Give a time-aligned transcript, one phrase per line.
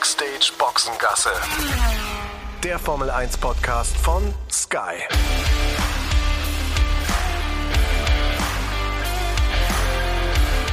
[0.00, 1.28] Backstage Boxengasse.
[2.64, 4.96] Der Formel 1 Podcast von Sky.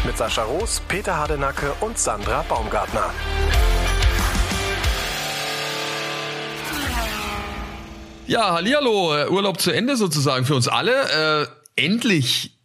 [0.06, 3.14] Mit Sascha Roos, Peter Hardenacke und Sandra Baumgartner.
[8.28, 11.50] Ja, hallihallo, äh, Urlaub zu Ende sozusagen für uns alle.
[11.76, 12.57] Äh, endlich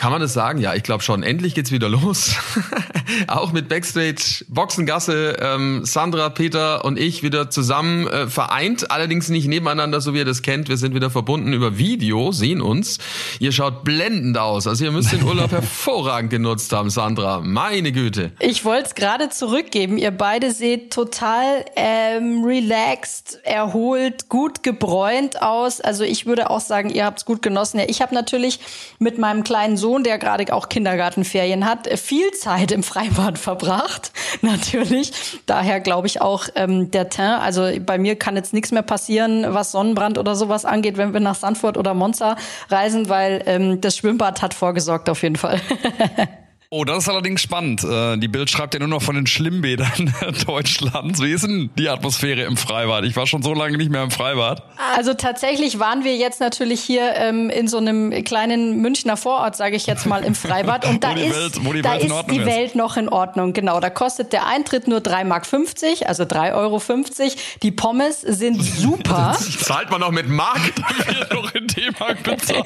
[0.00, 0.60] kann man das sagen?
[0.60, 1.22] Ja, ich glaube schon.
[1.22, 2.34] Endlich geht's wieder los.
[3.26, 9.46] Auch mit Backstage, Boxengasse, ähm, Sandra, Peter und ich wieder zusammen äh, vereint, allerdings nicht
[9.46, 10.70] nebeneinander, so wie ihr das kennt.
[10.70, 12.96] Wir sind wieder verbunden über Video, sehen uns.
[13.40, 14.66] Ihr schaut blendend aus.
[14.66, 17.42] Also ihr müsst den Urlaub hervorragend genutzt haben, Sandra.
[17.42, 18.32] Meine Güte.
[18.38, 19.98] Ich wollte es gerade zurückgeben.
[19.98, 25.82] Ihr beide seht total ähm, relaxed, erholt, gut gebräunt aus.
[25.82, 27.80] Also ich würde auch sagen, ihr habt's gut genossen.
[27.80, 28.60] Ja, ich habe natürlich
[28.98, 34.12] mit meinem kleinen Sohn Sohn, der gerade auch Kindergartenferien hat, viel Zeit im Freibad verbracht,
[34.40, 35.40] natürlich.
[35.46, 37.42] Daher glaube ich auch ähm, der Teint.
[37.42, 41.18] Also bei mir kann jetzt nichts mehr passieren, was Sonnenbrand oder sowas angeht, wenn wir
[41.18, 42.36] nach Sanford oder Monza
[42.68, 45.60] reisen, weil ähm, das Schwimmbad hat vorgesorgt auf jeden Fall.
[46.72, 47.82] Oh, das ist allerdings spannend.
[47.82, 50.14] Äh, die Bild schreibt ja nur noch von den Schlimmbädern
[50.46, 51.20] Deutschlands.
[51.20, 53.02] Wie ist denn die Atmosphäre im Freibad?
[53.02, 54.62] Ich war schon so lange nicht mehr im Freibad.
[54.94, 59.74] Also tatsächlich waren wir jetzt natürlich hier ähm, in so einem kleinen Münchner Vorort, sage
[59.74, 60.86] ich jetzt mal, im Freibad.
[60.86, 63.52] Und da ist, Welt, die, da Welt, ist die Welt noch in Ordnung.
[63.52, 65.48] Genau, da kostet der Eintritt nur 3,50 Mark,
[66.06, 66.80] also 3,50 Euro.
[67.64, 69.36] Die Pommes sind super.
[69.36, 70.60] Zahlt man noch mit Mark?
[71.32, 72.64] Noch in D-Mark bezahlt.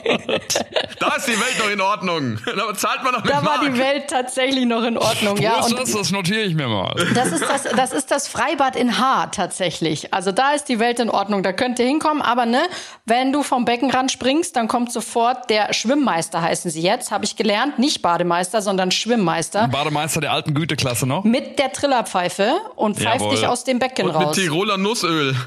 [0.99, 2.39] da ist die Welt noch in Ordnung.
[2.45, 3.63] Da zahlt man noch mit da Mark.
[3.63, 5.39] War die Welt Welt tatsächlich noch in Ordnung.
[5.39, 5.93] Wo ja, ist das?
[5.93, 6.95] Das notiere ich mir mal.
[7.15, 10.13] Das ist das, das ist das Freibad in Haar tatsächlich.
[10.13, 11.43] Also da ist die Welt in Ordnung.
[11.43, 12.23] Da könnt ihr hinkommen.
[12.23, 12.63] Aber ne,
[13.05, 17.11] wenn du vom Beckenrand springst, dann kommt sofort der Schwimmmeister, heißen sie jetzt.
[17.11, 17.79] Habe ich gelernt.
[17.79, 19.69] Nicht Bademeister, sondern Schwimmmeister.
[19.69, 21.25] Bademeister der alten Güteklasse noch.
[21.25, 23.37] Mit der Trillerpfeife und pfeift Jawohl.
[23.37, 24.37] dich aus dem Becken und raus.
[24.37, 25.35] Mit Tiroler Nussöl.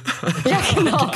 [0.48, 1.12] Ja, genau.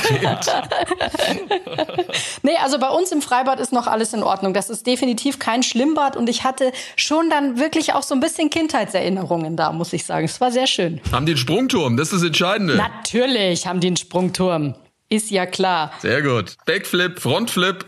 [2.42, 4.52] nee, also bei uns im Freibad ist noch alles in Ordnung.
[4.52, 8.20] Das ist definitiv kein Schlimmbad und ich hatte schon schon dann wirklich auch so ein
[8.20, 10.24] bisschen Kindheitserinnerungen da, muss ich sagen.
[10.24, 11.00] Es war sehr schön.
[11.12, 11.96] Haben die einen Sprungturm?
[11.96, 12.76] Das ist das Entscheidende.
[12.76, 14.74] Natürlich haben die einen Sprungturm.
[15.12, 15.92] Ist ja klar.
[15.98, 16.56] Sehr gut.
[16.64, 17.84] Backflip, Frontflip.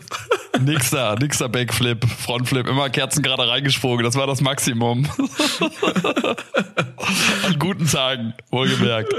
[0.59, 4.05] nix da, nix da Backflip, Frontflip, immer Kerzen gerade reingesprungen.
[4.05, 5.09] Das war das Maximum.
[7.45, 9.11] An guten Tagen, wohlgemerkt.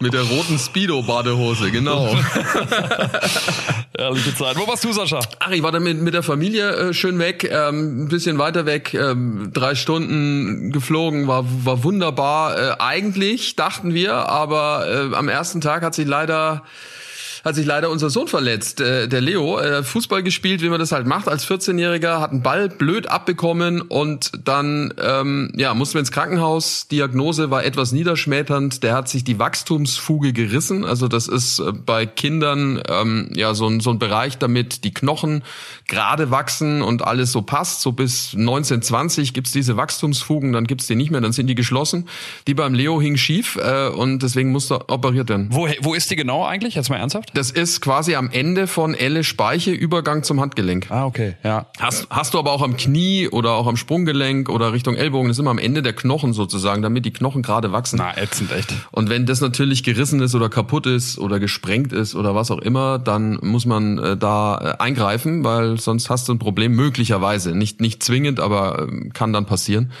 [0.00, 2.14] Mit der roten Speedo-Badehose, genau.
[3.96, 4.56] Ehrliche Zeit.
[4.56, 5.20] Wo warst du, Sascha?
[5.40, 8.66] Ach, ich war dann mit, mit der Familie äh, schön weg, ähm, ein bisschen weiter
[8.66, 12.58] weg, ähm, drei Stunden geflogen, war, war wunderbar.
[12.58, 16.62] Äh, eigentlich dachten wir, aber äh, am ersten Tag hat sich leider
[17.44, 19.58] hat sich leider unser Sohn verletzt, äh, der Leo.
[19.58, 23.80] Äh, Fußball gespielt, wie man das halt macht als 14-Jähriger, hat einen Ball blöd abbekommen
[23.80, 26.88] und dann ähm, ja mussten wir ins Krankenhaus.
[26.88, 28.82] Diagnose war etwas niederschmetternd.
[28.82, 30.84] Der hat sich die Wachstumsfuge gerissen.
[30.84, 34.92] Also das ist äh, bei Kindern ähm, ja so ein, so ein Bereich, damit die
[34.92, 35.42] Knochen
[35.88, 37.80] gerade wachsen und alles so passt.
[37.80, 42.08] So bis 1920 gibt's diese Wachstumsfugen, dann gibt's die nicht mehr, dann sind die geschlossen.
[42.46, 45.48] Die beim Leo hing schief äh, und deswegen musste operiert werden.
[45.50, 46.74] Wo, wo ist die genau eigentlich?
[46.74, 47.29] Jetzt mal ernsthaft?
[47.34, 50.90] Das ist quasi am Ende von Elle Speiche, Übergang zum Handgelenk.
[50.90, 51.66] Ah, okay, ja.
[51.78, 55.36] Hast, hast du aber auch am Knie oder auch am Sprunggelenk oder Richtung Ellbogen, das
[55.36, 57.96] ist immer am Ende der Knochen sozusagen, damit die Knochen gerade wachsen.
[57.98, 58.74] Na, ätzend, echt.
[58.90, 62.58] Und wenn das natürlich gerissen ist oder kaputt ist oder gesprengt ist oder was auch
[62.58, 67.54] immer, dann muss man äh, da äh, eingreifen, weil sonst hast du ein Problem, möglicherweise.
[67.54, 69.92] Nicht, nicht zwingend, aber äh, kann dann passieren.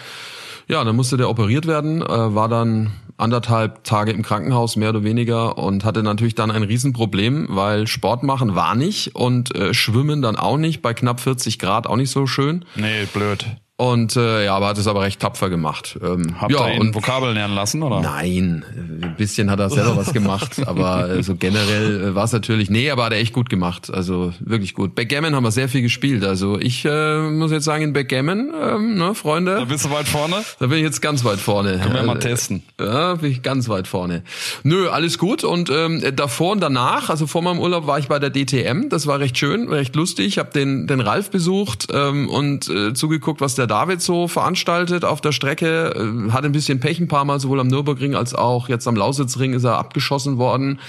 [0.70, 5.02] Ja, dann musste der operiert werden, äh, war dann anderthalb Tage im Krankenhaus, mehr oder
[5.02, 10.22] weniger, und hatte natürlich dann ein Riesenproblem, weil Sport machen war nicht und äh, Schwimmen
[10.22, 12.64] dann auch nicht, bei knapp 40 Grad auch nicht so schön.
[12.76, 13.44] Nee, blöd.
[13.80, 15.98] Und äh, ja, aber hat es aber recht tapfer gemacht.
[16.04, 18.02] Ähm, Habt ja, ihr ihn und Vokabeln lernen lassen, oder?
[18.02, 18.62] Nein,
[19.00, 22.68] ein bisschen hat er selber was gemacht, aber äh, so generell äh, war es natürlich,
[22.68, 24.94] nee, aber hat er echt gut gemacht, also wirklich gut.
[24.94, 28.98] Backgammon haben wir sehr viel gespielt, also ich äh, muss jetzt sagen, in Backgammon, ähm,
[28.98, 29.54] ne, Freunde.
[29.54, 30.36] Da bist du weit vorne?
[30.58, 31.78] Da bin ich jetzt ganz weit vorne.
[31.78, 32.62] Können wir mal testen.
[32.78, 34.24] Ja, bin ich ganz weit vorne.
[34.62, 38.18] Nö, alles gut und ähm, davor und danach, also vor meinem Urlaub war ich bei
[38.18, 42.28] der DTM, das war recht schön, recht lustig, ich habe den, den Ralf besucht ähm,
[42.28, 45.94] und äh, zugeguckt, was der David so veranstaltet auf der Strecke.
[46.28, 48.96] Äh, hat ein bisschen Pech ein paar Mal, sowohl am Nürburgring als auch jetzt am
[48.96, 50.80] Lausitzring ist er abgeschossen worden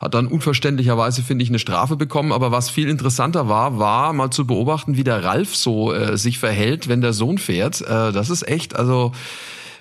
[0.00, 2.32] hat dann unverständlicherweise, finde ich, eine Strafe bekommen.
[2.32, 6.38] Aber was viel interessanter war, war mal zu beobachten, wie der Ralf so äh, sich
[6.38, 7.80] verhält, wenn der Sohn fährt.
[7.80, 9.12] Äh, das ist echt, also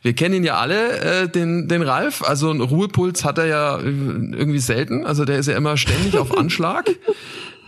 [0.01, 2.23] wir kennen ihn ja alle, äh, den, den Ralf.
[2.23, 5.05] Also einen Ruhepuls hat er ja äh, irgendwie selten.
[5.05, 6.89] Also der ist ja immer ständig auf Anschlag.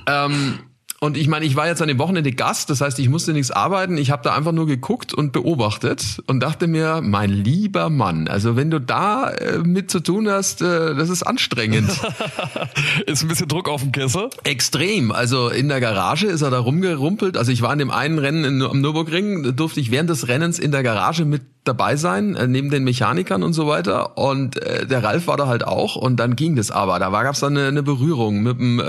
[0.07, 0.59] Ähm,
[1.01, 3.51] Und ich meine, ich war jetzt an dem Wochenende Gast, das heißt, ich musste nichts
[3.51, 3.97] arbeiten.
[3.97, 8.57] Ich habe da einfach nur geguckt und beobachtet und dachte mir, mein lieber Mann, also
[8.57, 11.89] wenn du da äh, mit zu tun hast, äh, das ist anstrengend.
[13.05, 14.29] ist ein bisschen Druck auf dem Kessel.
[14.43, 15.13] Extrem.
[15.13, 17.37] Also in der Garage ist er da rumgerumpelt.
[17.37, 20.59] Also ich war in dem einen Rennen in, am Nürburgring, durfte ich während des Rennens
[20.59, 24.17] in der Garage mit dabei sein, äh, neben den Mechanikern und so weiter.
[24.17, 26.99] Und äh, der Ralf war da halt auch und dann ging das aber.
[26.99, 28.83] Da gab es dann eine, eine Berührung mit dem, äh,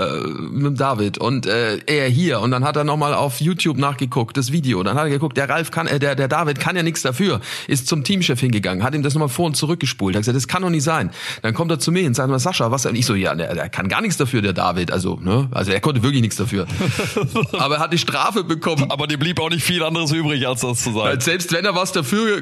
[0.51, 2.39] mit dem David und äh, er hier.
[2.39, 4.81] Und dann hat er nochmal auf YouTube nachgeguckt, das Video.
[4.83, 7.41] Dann hat er geguckt, der Ralf kann, äh, der, der David kann ja nichts dafür.
[7.67, 10.15] Ist zum Teamchef hingegangen, hat ihm das nochmal vor und zurückgespult.
[10.15, 11.11] Hat gesagt, das kann doch nicht sein.
[11.41, 12.85] Dann kommt er zu mir und sagt mal, Sascha, was?
[12.85, 14.91] Und ich so, ja, der, der kann gar nichts dafür, der David.
[14.91, 15.49] Also, ne?
[15.51, 16.65] Also er konnte wirklich nichts dafür.
[17.59, 18.89] aber er hat die Strafe bekommen.
[18.89, 21.19] Aber dir blieb auch nicht viel anderes übrig, als das zu sagen.
[21.19, 22.41] Selbst wenn er was dafür,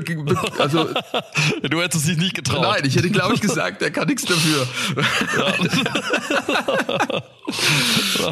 [0.57, 0.89] also
[1.69, 2.61] du hättest dich nicht getraut.
[2.61, 4.67] Nein, ich hätte, glaube ich, gesagt, er kann nichts dafür.
[5.37, 5.53] Ja.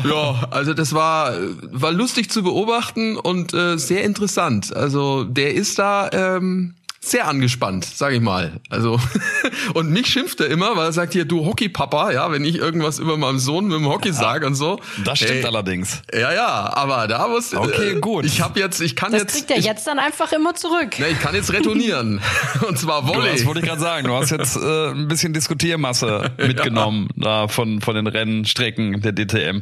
[0.10, 1.34] ja, also das war,
[1.72, 4.75] war lustig zu beobachten und äh, sehr interessant.
[4.75, 6.75] Also der ist da ähm,
[7.12, 8.59] sehr angespannt, sage ich mal.
[8.69, 9.00] Also
[9.74, 13.00] und mich schimpft er immer, weil er sagt hier du Hockeypapa, ja, wenn ich irgendwas
[13.00, 14.80] über meinem Sohn mit dem Hockey sage und so.
[15.04, 16.01] Das stimmt hey, allerdings.
[16.13, 18.25] Ja, ja, aber da muss Okay, äh, gut.
[18.25, 21.00] Ich habe jetzt ich kann das jetzt kriegt er ich, jetzt dann einfach immer zurück.
[21.00, 22.21] Ne, ich kann jetzt retournieren
[22.68, 23.31] und zwar Volley.
[23.31, 27.24] Das wollte ich gerade sagen, du hast jetzt äh, ein bisschen Diskutiermasse mitgenommen ja.
[27.24, 29.62] da von von den Rennstrecken der DTM.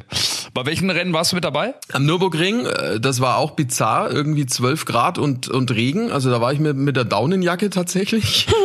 [0.54, 1.74] Bei welchen Rennen warst du mit dabei?
[1.92, 6.42] Am Nürburgring, äh, das war auch bizarr, irgendwie 12 Grad und und Regen, also da
[6.42, 7.06] war ich mit mit der
[7.36, 8.48] Daunenjacke tatsächlich.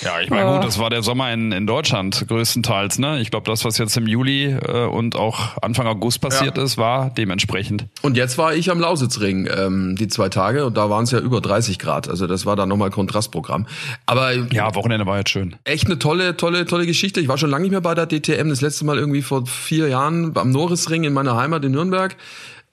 [0.00, 2.98] Ja, ich meine, gut, das war der Sommer in, in Deutschland größtenteils.
[2.98, 3.20] Ne?
[3.20, 6.64] Ich glaube, das, was jetzt im Juli äh, und auch Anfang August passiert ja.
[6.64, 7.86] ist, war dementsprechend.
[8.00, 11.18] Und jetzt war ich am Lausitzring ähm, die zwei Tage und da waren es ja
[11.18, 12.08] über 30 Grad.
[12.08, 13.66] Also das war dann nochmal Kontrastprogramm.
[14.06, 15.56] Aber ja, Wochenende war jetzt schön.
[15.64, 17.20] Echt eine tolle, tolle, tolle Geschichte.
[17.20, 18.48] Ich war schon lange nicht mehr bei der DTM.
[18.48, 22.16] Das letzte Mal irgendwie vor vier Jahren am Norrisring in meiner Heimat in Nürnberg.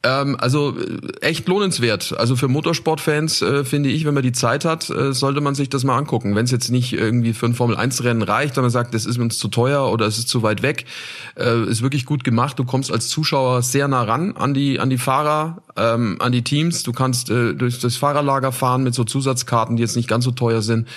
[0.02, 2.16] Ähm, also äh, echt lohnenswert.
[2.18, 5.68] Also für Motorsportfans äh, finde ich, wenn man die Zeit hat, äh, sollte man sich
[5.68, 6.36] das mal angucken.
[6.38, 9.38] Wenn es jetzt nicht irgendwie für ein Formel-1-Rennen reicht, wenn man sagt, das ist uns
[9.38, 10.86] zu teuer oder es ist zu weit weg,
[11.38, 12.58] äh, ist wirklich gut gemacht.
[12.58, 16.44] Du kommst als Zuschauer sehr nah ran an die an die Fahrer, ähm, an die
[16.44, 16.84] Teams.
[16.84, 20.32] Du kannst äh, durch das Fahrerlager fahren mit so Zusatzkarten, die jetzt nicht ganz so
[20.32, 20.88] teuer sind.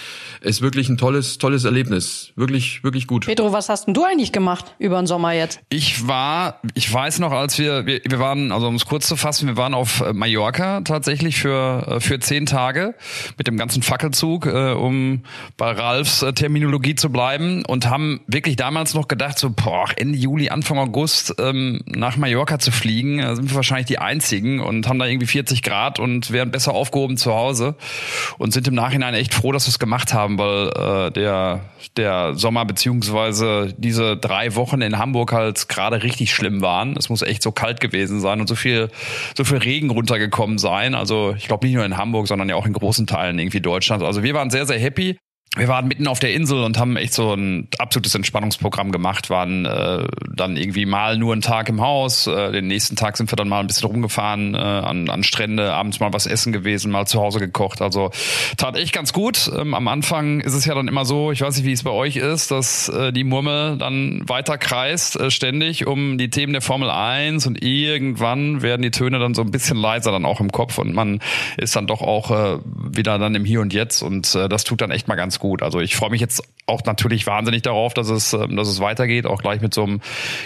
[0.43, 2.33] Ist wirklich ein tolles tolles Erlebnis.
[2.37, 3.27] Wirklich wirklich gut.
[3.27, 5.59] Pedro, was hast denn du eigentlich gemacht über den Sommer jetzt?
[5.71, 9.49] Ich war, ich weiß noch, als wir wir, wir waren also ums kurz zu fassen,
[9.49, 12.95] wir waren auf äh, Mallorca tatsächlich für, äh, für zehn Tage
[13.39, 15.23] mit dem ganzen Fackelzug, äh, um
[15.57, 20.51] bei Ralfs Terminologie zu bleiben und haben wirklich damals noch gedacht, so boah, Ende Juli,
[20.51, 24.99] Anfang August ähm, nach Mallorca zu fliegen, da sind wir wahrscheinlich die Einzigen und haben
[24.99, 27.77] da irgendwie 40 Grad und wären besser aufgehoben zu Hause
[28.37, 31.61] und sind im Nachhinein echt froh, dass wir es gemacht haben, weil äh, der,
[31.97, 36.95] der Sommer beziehungsweise diese drei Wochen in Hamburg halt gerade richtig schlimm waren.
[36.99, 38.82] Es muss echt so kalt gewesen sein und so viel
[39.37, 40.95] so viel Regen runtergekommen sein.
[40.95, 44.05] Also ich glaube nicht nur in Hamburg, sondern ja auch in großen Teilen irgendwie Deutschlands.
[44.05, 45.17] Also wir waren sehr, sehr happy
[45.57, 49.67] wir waren mitten auf der Insel und haben echt so ein absolutes Entspannungsprogramm gemacht, waren
[49.67, 53.37] äh, dann irgendwie mal nur einen Tag im Haus, äh, den nächsten Tag sind wir
[53.37, 57.07] dann mal ein bisschen rumgefahren, äh, an, an Strände, abends mal was essen gewesen, mal
[57.07, 58.11] zu Hause gekocht, also
[58.57, 59.53] tat echt ganz gut.
[59.55, 61.91] Ähm, am Anfang ist es ja dann immer so, ich weiß nicht, wie es bei
[61.91, 66.63] euch ist, dass äh, die Murmel dann weiter kreist äh, ständig um die Themen der
[66.63, 70.51] Formel 1 und irgendwann werden die Töne dann so ein bisschen leiser dann auch im
[70.51, 71.21] Kopf und man
[71.59, 74.81] ist dann doch auch äh, wieder dann im Hier und Jetzt und äh, das tut
[74.81, 75.63] dann echt mal ganz gut.
[75.63, 79.27] Also ich freue mich jetzt auch natürlich wahnsinnig darauf, dass es, ähm, dass es weitergeht,
[79.27, 80.01] auch gleich mit so einem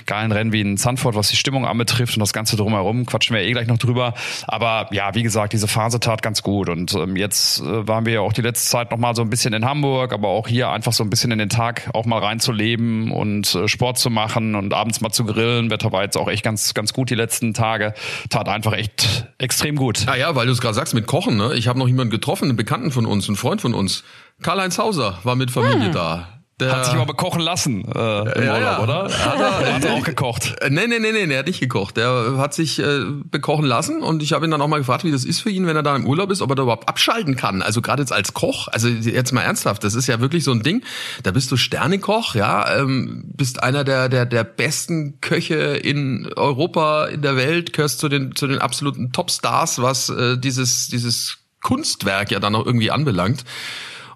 [0.07, 3.43] geilen Rennen wie in Sanford, was die Stimmung anbetrifft und das Ganze drumherum, quatschen wir
[3.43, 4.15] eh gleich noch drüber.
[4.49, 8.15] Aber ja, wie gesagt, diese Phase tat ganz gut und ähm, jetzt äh, waren wir
[8.15, 10.71] ja auch die letzte Zeit noch mal so ein bisschen in Hamburg, aber auch hier
[10.71, 14.55] einfach so ein bisschen in den Tag auch mal reinzuleben und äh, Sport zu machen
[14.55, 15.71] und abends mal zu grillen.
[15.71, 17.93] Wetter war jetzt auch echt ganz, ganz gut die letzten Tage.
[18.31, 20.07] Tat einfach echt extrem gut.
[20.07, 21.53] Ah ja, weil du es gerade sagst mit Kochen, ne?
[21.55, 24.03] Ich habe noch jemanden getroffen, einen Bekannten von uns, einen Freund von uns.
[24.43, 25.93] Karl-Heinz Hauser war mit Familie hm.
[25.93, 26.37] da.
[26.59, 28.83] Der hat sich aber bekochen lassen äh, im ja, Urlaub, ja.
[28.83, 29.03] oder?
[29.05, 30.55] Hat er, hat er auch gekocht?
[30.63, 31.99] Äh, nee, nee, nee, nee, er hat nicht gekocht.
[31.99, 35.11] Der hat sich äh, bekochen lassen und ich habe ihn dann auch mal gefragt, wie
[35.11, 37.37] das ist für ihn, wenn er da im Urlaub ist, ob er da überhaupt abschalten
[37.37, 37.61] kann.
[37.61, 40.63] Also gerade jetzt als Koch, also jetzt mal ernsthaft, das ist ja wirklich so ein
[40.63, 40.83] Ding.
[41.25, 47.05] Da bist du Sternekoch, ja, ähm, bist einer der der der besten Köche in Europa,
[47.05, 52.31] in der Welt, gehörst zu den zu den absoluten Topstars, was äh, dieses dieses Kunstwerk
[52.31, 53.45] ja dann auch irgendwie anbelangt.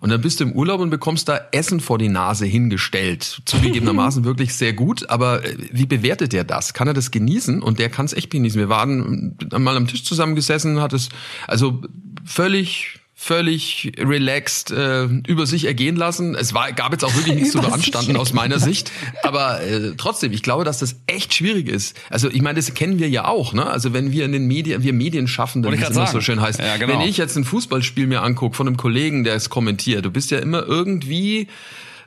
[0.00, 3.42] Und dann bist du im Urlaub und bekommst da Essen vor die Nase hingestellt.
[3.44, 5.08] Zugegebenermaßen wirklich sehr gut.
[5.10, 6.72] Aber äh, wie bewertet er das?
[6.72, 7.62] Kann er das genießen?
[7.62, 8.58] Und der kann es echt genießen.
[8.58, 11.10] Wir waren mal am Tisch zusammengesessen, hat es
[11.46, 11.82] also
[12.24, 16.34] völlig völlig relaxed äh, über sich ergehen lassen.
[16.34, 18.90] Es war, gab jetzt auch wirklich nichts zu beanstanden aus meiner Sicht.
[19.22, 21.94] Aber äh, trotzdem, ich glaube, dass das echt schwierig ist.
[22.08, 23.52] Also ich meine, das kennen wir ja auch.
[23.52, 23.66] Ne?
[23.66, 26.78] Also wenn wir in den Medien, wir Medienschaffenden, wie es immer so schön heißt, ja,
[26.78, 26.94] genau.
[26.94, 30.30] wenn ich jetzt ein Fußballspiel mir angucke von einem Kollegen, der es kommentiert, du bist
[30.30, 31.46] ja immer irgendwie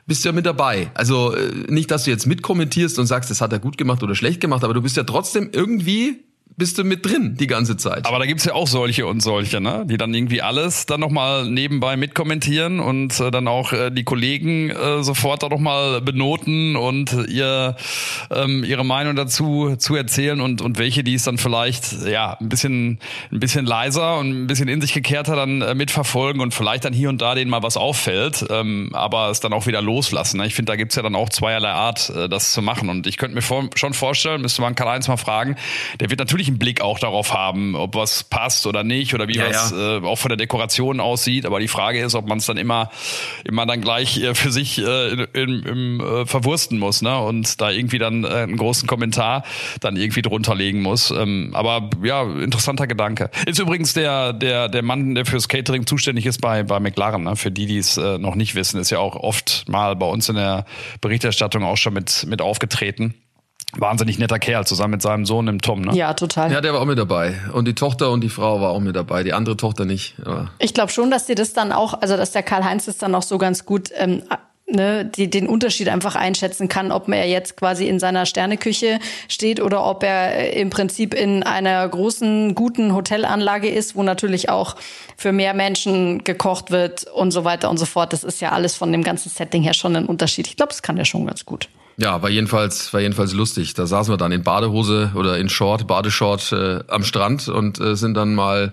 [0.06, 0.90] bist ja mit dabei.
[0.94, 4.16] Also äh, nicht, dass du jetzt mitkommentierst und sagst, das hat er gut gemacht oder
[4.16, 6.23] schlecht gemacht, aber du bist ja trotzdem irgendwie
[6.56, 8.06] bist du mit drin die ganze Zeit.
[8.06, 9.84] Aber da gibt's ja auch solche und solche, ne?
[9.88, 14.70] die dann irgendwie alles dann nochmal nebenbei mitkommentieren und äh, dann auch äh, die Kollegen
[14.70, 17.76] äh, sofort da nochmal benoten und ihr
[18.30, 22.48] ähm, ihre Meinung dazu zu erzählen und, und welche, die es dann vielleicht ja ein
[22.48, 22.98] bisschen
[23.32, 26.92] ein bisschen leiser und ein bisschen in sich gekehrter dann äh, mitverfolgen und vielleicht dann
[26.92, 30.38] hier und da denen mal was auffällt, ähm, aber es dann auch wieder loslassen.
[30.38, 30.46] Ne?
[30.46, 32.88] Ich finde, da gibt's ja dann auch zweierlei Art, äh, das zu machen.
[32.88, 35.56] Und ich könnte mir vor, schon vorstellen, müsste man Karl-Heinz mal fragen,
[36.00, 39.28] der wird natürlich natürlich einen Blick auch darauf haben, ob was passt oder nicht oder
[39.28, 39.98] wie ja, was ja.
[39.98, 41.46] Äh, auch von der Dekoration aussieht.
[41.46, 42.90] Aber die Frage ist, ob man es dann immer,
[43.44, 47.18] immer dann gleich äh, für sich äh, in, im, äh, verwursten muss, ne?
[47.18, 49.44] Und da irgendwie dann äh, einen großen Kommentar
[49.80, 51.10] dann irgendwie drunter legen muss.
[51.10, 53.30] Ähm, aber ja, interessanter Gedanke.
[53.46, 57.36] Ist übrigens der, der, der Mann, der fürs Catering zuständig ist bei, bei McLaren, ne?
[57.36, 60.28] Für die, die es äh, noch nicht wissen, ist ja auch oft mal bei uns
[60.28, 60.64] in der
[61.00, 63.14] Berichterstattung auch schon mit, mit aufgetreten
[63.76, 65.94] wahnsinnig netter Kerl zusammen mit seinem Sohn, dem Tom, ne?
[65.94, 66.52] Ja, total.
[66.52, 67.34] Ja, der war auch mit dabei.
[67.52, 69.24] Und die Tochter und die Frau war auch mit dabei.
[69.24, 70.16] Die andere Tochter nicht.
[70.24, 73.14] Aber ich glaube schon, dass die das dann auch, also dass der Karl-Heinz das dann
[73.14, 74.22] auch so ganz gut ähm,
[74.66, 79.60] ne, die, den Unterschied einfach einschätzen kann, ob er jetzt quasi in seiner Sterneküche steht
[79.60, 84.76] oder ob er im Prinzip in einer großen, guten Hotelanlage ist, wo natürlich auch
[85.16, 88.12] für mehr Menschen gekocht wird und so weiter und so fort.
[88.12, 90.46] Das ist ja alles von dem ganzen Setting her schon ein Unterschied.
[90.46, 91.68] Ich glaube, das kann er schon ganz gut.
[91.96, 93.74] Ja, war jedenfalls, war jedenfalls lustig.
[93.74, 97.94] Da saßen wir dann in Badehose oder in Short, Badeshort äh, am Strand und äh,
[97.96, 98.72] sind dann mal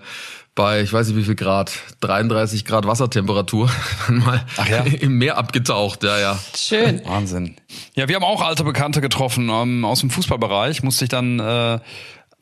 [0.54, 3.70] bei, ich weiß nicht wie viel Grad, 33 Grad Wassertemperatur,
[4.06, 4.80] dann mal ja?
[5.00, 6.02] im Meer abgetaucht.
[6.04, 6.38] Ja, ja.
[6.56, 7.00] Schön.
[7.04, 7.56] Wahnsinn.
[7.94, 10.82] Ja, wir haben auch alte Bekannte getroffen ähm, aus dem Fußballbereich.
[10.82, 11.78] Musste ich dann äh,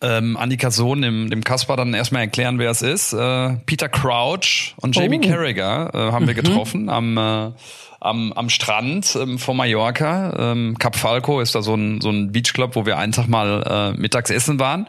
[0.02, 3.12] ähm, Annika Sohn, dem, dem Kasper, dann erstmal erklären, wer es ist.
[3.12, 5.28] Äh, Peter Crouch und Jamie oh.
[5.28, 6.42] Carragher äh, haben wir mhm.
[6.42, 7.50] getroffen am äh,
[8.00, 10.52] am, am Strand ähm, vor Mallorca.
[10.52, 13.92] Ähm, Cap Falco ist da so ein, so ein Beachclub, wo wir einen Tag mal
[13.96, 14.88] äh, mittags essen waren.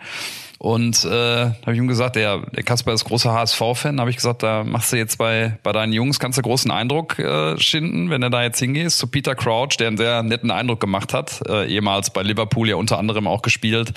[0.61, 4.43] Und äh, habe ich ihm gesagt, der, der Kasper ist großer HSV-Fan, habe ich gesagt,
[4.43, 8.21] da machst du jetzt bei, bei deinen Jungs, kannst du großen Eindruck äh, schinden, wenn
[8.21, 11.67] du da jetzt hingehst, zu Peter Crouch, der einen sehr netten Eindruck gemacht hat, äh,
[11.67, 13.93] ehemals bei Liverpool ja unter anderem auch gespielt.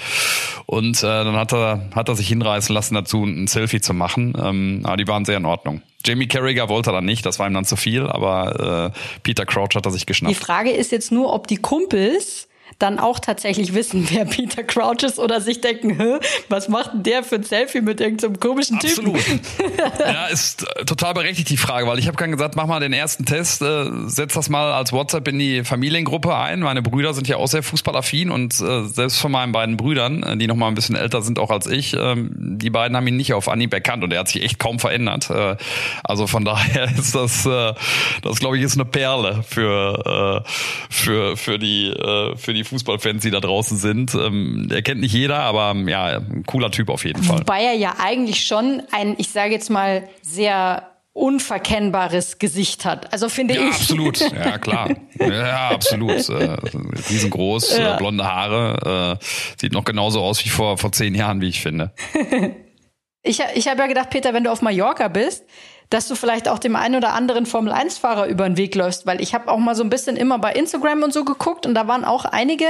[0.65, 4.33] Und äh, dann hat er, hat er sich hinreißen lassen dazu, ein Selfie zu machen.
[4.43, 5.83] Ähm, aber die waren sehr in Ordnung.
[6.03, 9.75] Jamie Carragher wollte dann nicht, das war ihm dann zu viel, aber äh, Peter Crouch
[9.75, 10.35] hat er sich geschnappt.
[10.35, 15.03] Die Frage ist jetzt nur, ob die Kumpels dann auch tatsächlich wissen, wer Peter Crouch
[15.03, 18.79] ist oder sich denken, Hä, was macht denn der für ein Selfie mit irgendeinem komischen
[18.81, 19.15] Typen?
[19.15, 19.41] Absolut.
[19.99, 23.25] ja, ist äh, total berechtigt die Frage, weil ich habe gesagt, mach mal den ersten
[23.25, 26.61] Test, äh, setz das mal als WhatsApp in die Familiengruppe ein.
[26.61, 30.37] Meine Brüder sind ja auch sehr fußballaffin und äh, selbst von meinen beiden Brüdern, äh,
[30.37, 33.17] die noch mal ein bisschen älter sind auch als ich, äh, die beiden haben ihn
[33.17, 35.31] nicht auf Anhieb erkannt und er hat sich echt kaum verändert.
[35.31, 35.57] Äh,
[36.03, 37.75] also von daher ist das, äh,
[38.23, 40.51] das glaube ich, ist eine Perle für äh,
[40.91, 44.15] für für die äh, für die die Fußballfans, die da draußen sind.
[44.15, 47.39] Ähm, er kennt nicht jeder, aber ja, ein cooler Typ auf jeden Fall.
[47.41, 53.13] Wobei er ja eigentlich schon ein, ich sage jetzt mal, sehr unverkennbares Gesicht hat.
[53.13, 53.75] Also finde ja, ich.
[53.77, 54.91] Absolut, ja klar.
[55.19, 56.29] Ja, absolut.
[56.29, 56.57] Äh,
[57.09, 57.95] riesengroß, ja.
[57.95, 59.19] äh, blonde Haare.
[59.21, 59.25] Äh,
[59.61, 61.93] sieht noch genauso aus wie vor, vor zehn Jahren, wie ich finde.
[63.23, 65.45] ich ich habe ja gedacht, Peter, wenn du auf Mallorca bist,
[65.91, 69.35] dass du vielleicht auch dem einen oder anderen Formel-1-Fahrer über den Weg läufst, weil ich
[69.35, 72.05] habe auch mal so ein bisschen immer bei Instagram und so geguckt und da waren
[72.05, 72.65] auch einige,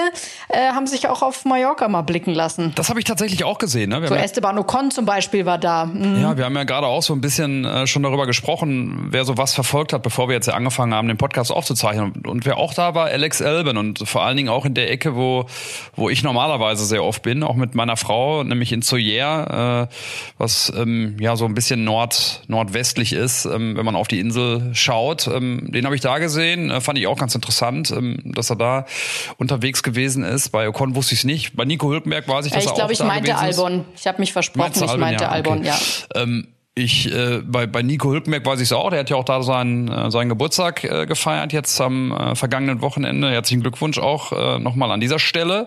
[0.49, 2.73] äh, haben sich auch auf Mallorca mal blicken lassen.
[2.75, 3.91] Das habe ich tatsächlich auch gesehen.
[3.91, 4.07] Ne?
[4.07, 5.87] So Esteban Ocon zum Beispiel war da.
[5.87, 6.21] Mhm.
[6.21, 9.37] Ja, wir haben ja gerade auch so ein bisschen äh, schon darüber gesprochen, wer so
[9.37, 12.23] was verfolgt hat, bevor wir jetzt ja angefangen haben, den Podcast aufzuzeichnen.
[12.27, 15.17] Und wer auch da war, Alex Elben und vor allen Dingen auch in der Ecke,
[15.17, 15.47] wo,
[15.95, 19.95] wo ich normalerweise sehr oft bin, auch mit meiner Frau, nämlich in Zoyer, äh,
[20.39, 24.71] was ähm, ja so ein bisschen nord nordwestlich ist, ähm, wenn man auf die Insel
[24.75, 25.27] schaut.
[25.27, 28.57] Ähm, den habe ich da gesehen, äh, fand ich auch ganz interessant, ähm, dass er
[28.57, 28.87] da
[29.37, 30.51] unterwegs gewesen ist.
[30.51, 31.57] Bei Ocon wusste ich es nicht.
[31.57, 33.85] Bei Nico Hülkenberg weiß ich, dass ich er glaub, auch ich da meinte Albon.
[33.97, 35.79] Ich habe mich versprochen, ich meinte Albon, ja.
[36.15, 39.25] Ähm, ich äh, bei, bei Nico Hülkenberg weiß ich es auch, der hat ja auch
[39.25, 43.31] da seinen, äh, seinen Geburtstag äh, gefeiert jetzt am äh, vergangenen Wochenende.
[43.31, 45.67] Herzlichen Glückwunsch auch äh, nochmal an dieser Stelle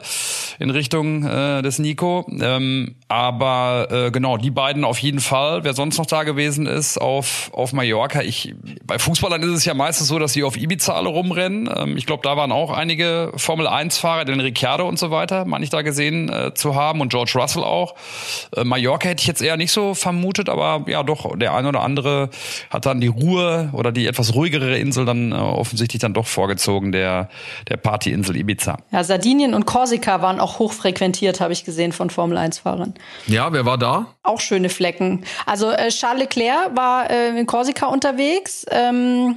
[0.59, 2.25] in Richtung äh, des Nico.
[2.41, 5.63] Ähm, aber äh, genau, die beiden auf jeden Fall.
[5.63, 8.21] Wer sonst noch da gewesen ist auf, auf Mallorca.
[8.21, 11.69] Ich, bei Fußballern ist es ja meistens so, dass sie auf Ibiza alle rumrennen.
[11.73, 15.69] Ähm, ich glaube, da waren auch einige Formel-1-Fahrer, den Ricciardo und so weiter, meine ich
[15.69, 17.95] da gesehen äh, zu haben und George Russell auch.
[18.53, 21.69] Äh, Mallorca hätte ich jetzt eher nicht so vermutet, aber ja, ja doch, der eine
[21.69, 22.29] oder andere
[22.69, 26.91] hat dann die Ruhe oder die etwas ruhigere Insel dann äh, offensichtlich dann doch vorgezogen,
[26.91, 27.29] der,
[27.69, 28.77] der Partyinsel Ibiza.
[28.91, 32.95] Ja, Sardinien und Korsika waren auch hochfrequentiert, habe ich gesehen von Formel 1-Fahrern.
[33.27, 34.07] Ja, wer war da?
[34.23, 35.23] Auch schöne Flecken.
[35.45, 38.65] Also äh, Charles Leclerc war äh, in Korsika unterwegs.
[38.71, 39.35] Ähm,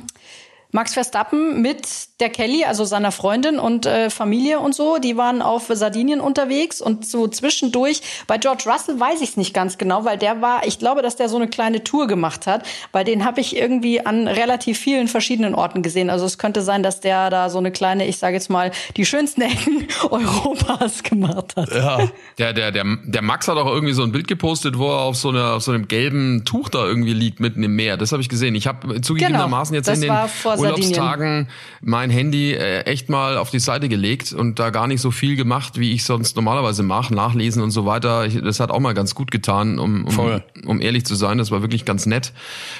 [0.72, 1.86] Max Verstappen mit
[2.20, 6.80] der Kelly, also seiner Freundin und äh, Familie und so, die waren auf Sardinien unterwegs
[6.80, 8.02] und so zwischendurch.
[8.26, 11.16] Bei George Russell weiß ich es nicht ganz genau, weil der war, ich glaube, dass
[11.16, 15.08] der so eine kleine Tour gemacht hat, weil den habe ich irgendwie an relativ vielen
[15.08, 16.10] verschiedenen Orten gesehen.
[16.10, 19.06] Also es könnte sein, dass der da so eine kleine, ich sage jetzt mal, die
[19.06, 21.70] schönsten Ecken Europas gemacht hat.
[21.74, 22.08] Ja.
[22.38, 25.16] Der, der, der, der Max hat auch irgendwie so ein Bild gepostet, wo er auf
[25.16, 27.96] so, einer, auf so einem gelben Tuch da irgendwie liegt mitten im Meer.
[27.96, 28.54] Das habe ich gesehen.
[28.54, 30.28] Ich habe zugegebenermaßen genau, jetzt in den
[30.60, 31.48] Urlaubstagen
[31.82, 35.36] mein Handy äh, echt mal auf die Seite gelegt und da gar nicht so viel
[35.36, 38.26] gemacht, wie ich sonst normalerweise mache, nachlesen und so weiter.
[38.26, 41.38] Ich, das hat auch mal ganz gut getan, um, um, um ehrlich zu sein.
[41.38, 42.32] Das war wirklich ganz nett,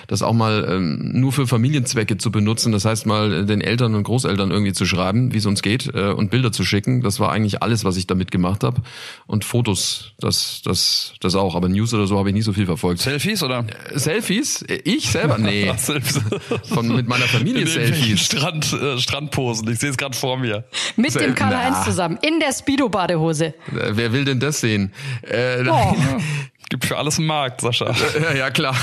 [0.07, 2.73] das auch mal ähm, nur für Familienzwecke zu benutzen.
[2.73, 6.11] Das heißt mal den Eltern und Großeltern irgendwie zu schreiben, wie es uns geht äh,
[6.11, 7.01] und Bilder zu schicken.
[7.01, 8.83] Das war eigentlich alles, was ich damit gemacht habe.
[9.27, 11.55] Und Fotos, das, das, das auch.
[11.55, 13.01] Aber News oder so habe ich nie so viel verfolgt.
[13.01, 13.65] Selfies oder?
[13.91, 14.63] Äh, Selfies?
[14.85, 15.39] Ich selber?
[15.39, 15.73] Nee.
[16.65, 18.21] Von, mit meiner Familie Selfies.
[18.27, 19.71] Strand, äh, Strandposen.
[19.71, 20.65] Ich sehe es gerade vor mir.
[20.97, 22.19] Mit dem Karl-Heinz zusammen.
[22.23, 23.47] In der Speedo-Badehose.
[23.47, 23.53] Äh,
[23.91, 24.93] wer will denn das sehen?
[25.23, 25.97] Äh, oh.
[26.71, 27.93] Gibt für alles einen Markt, Sascha.
[28.23, 28.77] Ja, ja klar.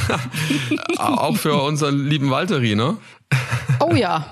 [0.97, 2.97] Auch für unseren lieben Walteri, ne?
[3.79, 4.29] Oh ja.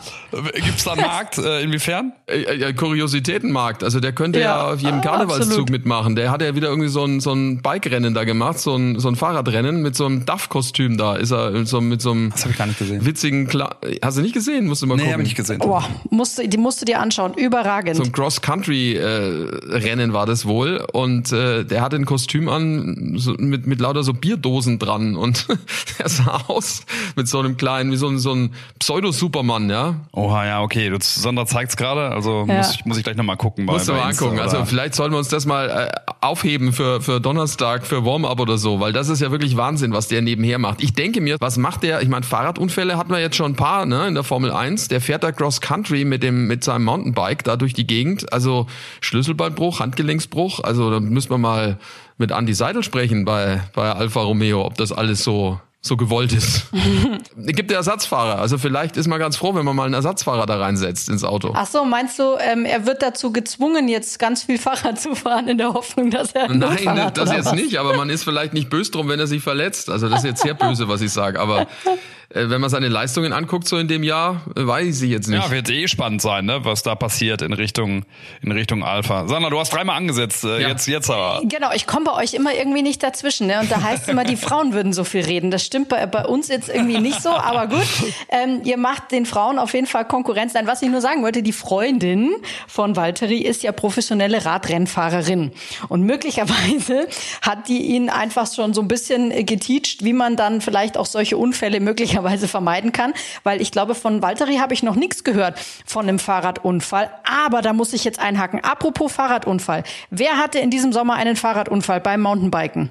[0.54, 1.38] Gibt's da einen Markt?
[1.38, 2.14] Äh, inwiefern?
[2.28, 3.84] Äh, ja, Kuriositätenmarkt.
[3.84, 5.70] Also der könnte ja, ja auf jedem Karnevalszug absolut.
[5.70, 6.16] mitmachen.
[6.16, 9.08] Der hat ja wieder irgendwie so ein, so ein Bike-Rennen da gemacht, so ein, so
[9.08, 11.16] ein Fahrradrennen mit so einem Duff-Kostüm da.
[11.16, 13.06] Ist er so mit so einem das hab ich gar nicht gesehen.
[13.06, 14.68] witzigen Kla Hast du nicht gesehen?
[14.68, 15.14] Musst du mal nee, gucken.
[15.14, 15.60] hab ich nicht gesehen.
[15.60, 17.34] Boah, musst die musst du dir anschauen.
[17.34, 17.96] Überragend.
[17.96, 20.86] So ein Cross-Country-Rennen äh, war das wohl.
[20.92, 25.16] Und äh, der hatte ein Kostüm an so, mit, mit lauter so Bierdosen dran.
[25.16, 25.48] Und
[25.98, 29.96] er sah aus mit so einem kleinen, wie so ein, so ein Pseudo-Superman, ja.
[30.26, 30.90] Oha, ja, okay.
[30.90, 32.58] Du, Sandra zeigt's gerade, also ja.
[32.58, 33.66] muss, ich, muss ich gleich nochmal gucken.
[33.66, 34.40] Musst du mal angucken.
[34.40, 38.58] Also vielleicht sollten wir uns das mal äh, aufheben für, für Donnerstag, für Warm-up oder
[38.58, 40.82] so, weil das ist ja wirklich Wahnsinn, was der nebenher macht.
[40.82, 42.02] Ich denke mir, was macht der?
[42.02, 44.88] Ich meine, Fahrradunfälle hatten wir jetzt schon ein paar ne, in der Formel 1.
[44.88, 48.34] Der fährt da Cross-Country mit dem mit seinem Mountainbike da durch die Gegend.
[48.34, 48.66] Also
[49.02, 50.60] Schlüsselbeinbruch, Handgelenksbruch.
[50.64, 51.78] Also da müssen wir mal
[52.18, 56.64] mit Andy Seidel sprechen bei, bei Alfa Romeo, ob das alles so so gewollt ist.
[56.74, 58.40] es gibt ja Ersatzfahrer.
[58.40, 61.54] Also vielleicht ist man ganz froh, wenn man mal einen Ersatzfahrer da reinsetzt ins Auto.
[61.56, 65.48] Ach so, meinst du, ähm, er wird dazu gezwungen, jetzt ganz viel Fahrrad zu fahren
[65.48, 67.54] in der Hoffnung, dass er Nein, hat, das jetzt was?
[67.54, 69.90] nicht, aber man ist vielleicht nicht böse drum, wenn er sich verletzt.
[69.92, 71.40] Also das ist jetzt sehr böse, was ich sage.
[71.40, 71.68] Aber
[72.36, 75.42] wenn man seine Leistungen anguckt, so in dem Jahr, äh, weiß ich jetzt nicht.
[75.42, 78.04] Ja, wird eh spannend sein, ne, was da passiert in Richtung,
[78.42, 79.28] in Richtung Alpha.
[79.28, 80.68] Sandra, du hast dreimal angesetzt, äh, ja.
[80.68, 81.42] jetzt, jetzt aber.
[81.46, 83.62] Genau, ich komme bei euch immer irgendwie nicht dazwischen, ne?
[83.62, 85.50] Und da heißt immer, die Frauen würden so viel reden.
[85.50, 87.88] Das stimmt bei, bei uns jetzt irgendwie nicht so, aber gut.
[88.28, 90.54] Ähm, ihr macht den Frauen auf jeden Fall Konkurrenz.
[90.54, 92.36] Nein, was ich nur sagen wollte, die Freundin
[92.68, 95.52] von Valtteri ist ja professionelle Radrennfahrerin.
[95.88, 97.08] Und möglicherweise
[97.42, 101.38] hat die ihn einfach schon so ein bisschen geteacht, wie man dann vielleicht auch solche
[101.38, 105.60] Unfälle möglicherweise möglicherweise vermeiden kann, weil ich glaube, von Valtteri habe ich noch nichts gehört
[105.86, 107.12] von einem Fahrradunfall.
[107.24, 108.64] Aber da muss ich jetzt einhaken.
[108.64, 109.84] Apropos Fahrradunfall.
[110.10, 112.90] Wer hatte in diesem Sommer einen Fahrradunfall beim Mountainbiken?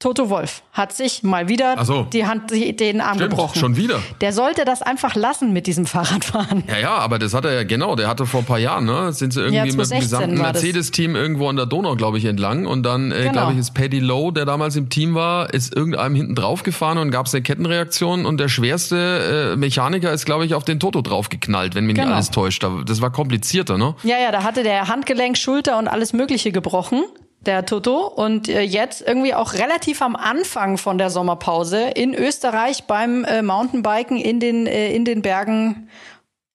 [0.00, 2.04] Toto Wolf hat sich mal wieder so.
[2.04, 3.58] die Hand, den Arm Stimmt, gebrochen.
[3.58, 3.98] Schon wieder.
[4.20, 6.62] Der sollte das einfach lassen mit diesem Fahrradfahren.
[6.68, 7.96] Ja, ja, aber das hat er ja genau.
[7.96, 11.16] Der hatte vor ein paar Jahren, ne, sind sie irgendwie ja, mit dem gesamten Mercedes-Team
[11.16, 12.66] irgendwo an der Donau, glaube ich, entlang.
[12.66, 13.32] Und dann, äh, genau.
[13.32, 16.98] glaube ich, ist Paddy Lowe, der damals im Team war, ist irgendeinem hinten drauf gefahren
[16.98, 18.24] und gab es eine Kettenreaktion.
[18.24, 22.06] Und der schwerste äh, Mechaniker ist, glaube ich, auf den Toto draufgeknallt, wenn mich genau.
[22.06, 22.64] nicht alles täuscht.
[22.86, 23.96] Das war komplizierter, ne?
[24.04, 27.02] Ja, ja, da hatte der Handgelenk, Schulter und alles Mögliche gebrochen
[27.40, 28.06] der Toto.
[28.06, 33.42] Und äh, jetzt irgendwie auch relativ am Anfang von der Sommerpause in Österreich beim äh,
[33.42, 35.88] Mountainbiken in den, äh, in den Bergen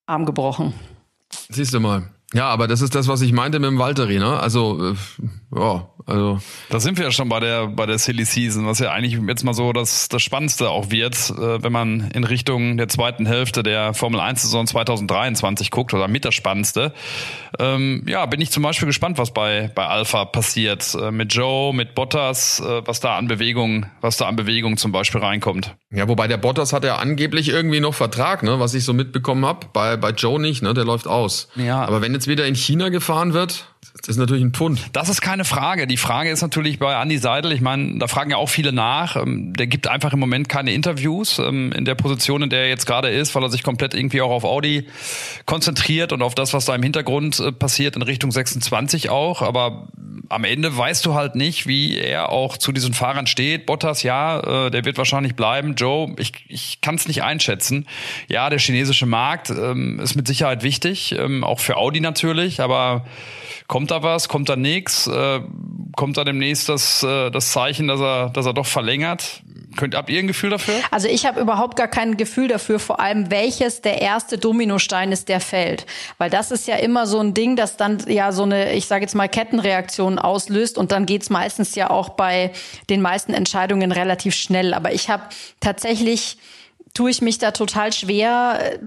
[0.06, 0.74] Arm gebrochen.
[1.50, 2.13] Siehst du mal.
[2.34, 4.40] Ja, aber das ist das, was ich meinte mit dem Walteri, ne?
[4.40, 4.96] Also, äh,
[5.56, 6.40] ja, also.
[6.70, 9.44] Da sind wir ja schon bei der, bei der Silly Season, was ja eigentlich jetzt
[9.44, 13.62] mal so das, das Spannendste auch wird, äh, wenn man in Richtung der zweiten Hälfte
[13.62, 16.94] der Formel 1 Saison 2023 guckt oder mit das Spannendste.
[17.60, 20.96] Ähm, ja, bin ich zum Beispiel gespannt, was bei, bei Alpha passiert.
[21.00, 24.92] Äh, mit Joe, mit Bottas, äh, was da an Bewegung, was da an Bewegung zum
[24.92, 25.76] Beispiel reinkommt.
[25.96, 28.60] Ja, wobei der Bottas hat ja angeblich irgendwie noch Vertrag, ne?
[28.60, 29.68] Was ich so mitbekommen habe.
[29.74, 30.74] Bei, bei Joe nicht, ne?
[30.74, 31.50] Der läuft aus.
[31.56, 31.86] Ja.
[31.86, 33.68] Aber wenn jetzt wieder in China gefahren wird,
[34.04, 34.82] das ist natürlich ein Pfund.
[34.94, 35.88] Das ist keine Frage.
[35.88, 39.16] Die Frage ist natürlich bei Andy Seidel, ich meine, da fragen ja auch viele nach.
[39.16, 42.70] Ähm, der gibt einfach im Moment keine Interviews ähm, in der Position, in der er
[42.70, 44.88] jetzt gerade ist, weil er sich komplett irgendwie auch auf Audi
[45.46, 49.42] konzentriert und auf das, was da im Hintergrund äh, passiert, in Richtung 26 auch.
[49.42, 49.88] Aber
[50.30, 53.66] am Ende weißt du halt nicht, wie er auch zu diesen Fahrern steht.
[53.66, 55.76] Bottas, ja, äh, der wird wahrscheinlich bleiben.
[55.76, 57.88] Joe, ich, ich kann es nicht einschätzen.
[58.28, 63.06] Ja, der chinesische Markt ähm, ist mit Sicherheit wichtig, auch für Audi natürlich, aber
[63.68, 65.42] kommt da was, kommt da nichts, äh,
[65.96, 69.44] kommt da demnächst das, äh, das Zeichen, dass er, dass er doch verlängert?
[69.76, 70.76] Könnt, habt ihr ein Gefühl dafür?
[70.92, 75.30] Also ich habe überhaupt gar kein Gefühl dafür, vor allem welches der erste Dominostein ist,
[75.30, 75.86] der fällt.
[76.20, 79.04] Weil das ist ja immer so ein Ding, das dann ja so eine, ich sage
[79.04, 82.52] jetzt mal, Kettenreaktion auslöst und dann geht's meistens ja auch bei
[82.90, 84.74] den meisten Entscheidungen relativ schnell.
[84.74, 85.24] Aber ich habe
[85.60, 86.38] tatsächlich,
[86.94, 88.80] tue ich mich da total schwer,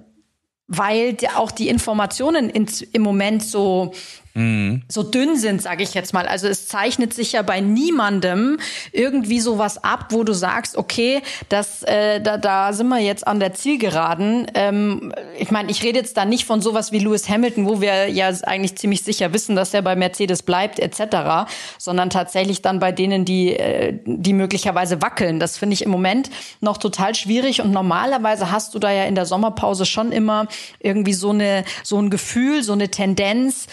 [0.68, 3.92] weil auch die Informationen im Moment so
[4.36, 4.82] mhm.
[4.88, 6.26] so dünn sind, sage ich jetzt mal.
[6.26, 8.58] Also es zeichnet sich ja bei niemandem
[8.92, 13.40] irgendwie sowas ab, wo du sagst, okay, das, äh, da, da sind wir jetzt an
[13.40, 14.46] der Zielgeraden.
[14.54, 18.08] Ähm, ich meine, ich rede jetzt da nicht von sowas wie Lewis Hamilton, wo wir
[18.08, 22.92] ja eigentlich ziemlich sicher wissen, dass er bei Mercedes bleibt etc., sondern tatsächlich dann bei
[22.92, 25.40] denen, die, äh, die möglicherweise wackeln.
[25.40, 29.14] Das finde ich im Moment noch total schwierig und normalerweise hast du da ja in
[29.14, 30.46] der Sommerpause schon immer
[30.80, 33.66] irgendwie so eine so ein Gefühl, so eine Tendenz,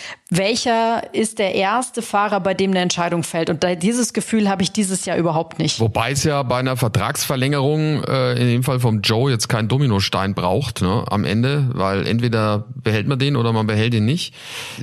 [0.53, 3.49] welcher ist der erste Fahrer, bei dem eine Entscheidung fällt.
[3.49, 5.79] Und dieses Gefühl habe ich dieses Jahr überhaupt nicht.
[5.79, 10.35] Wobei es ja bei einer Vertragsverlängerung äh, in dem Fall vom Joe jetzt keinen Dominostein
[10.35, 14.35] braucht ne, am Ende, weil entweder behält man den oder man behält ihn nicht.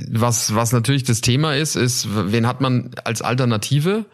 [0.09, 4.05] Was, was natürlich das Thema ist, ist, wen hat man als Alternative?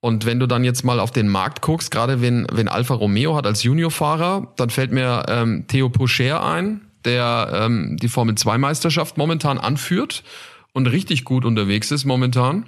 [0.00, 3.36] Und wenn du dann jetzt mal auf den Markt guckst, gerade wenn, wenn Alfa Romeo
[3.36, 8.58] hat als Juniorfahrer, dann fällt mir ähm, Theo Pocher ein, der ähm, die Formel 2
[8.58, 10.24] Meisterschaft momentan anführt
[10.78, 12.64] und richtig gut unterwegs ist momentan.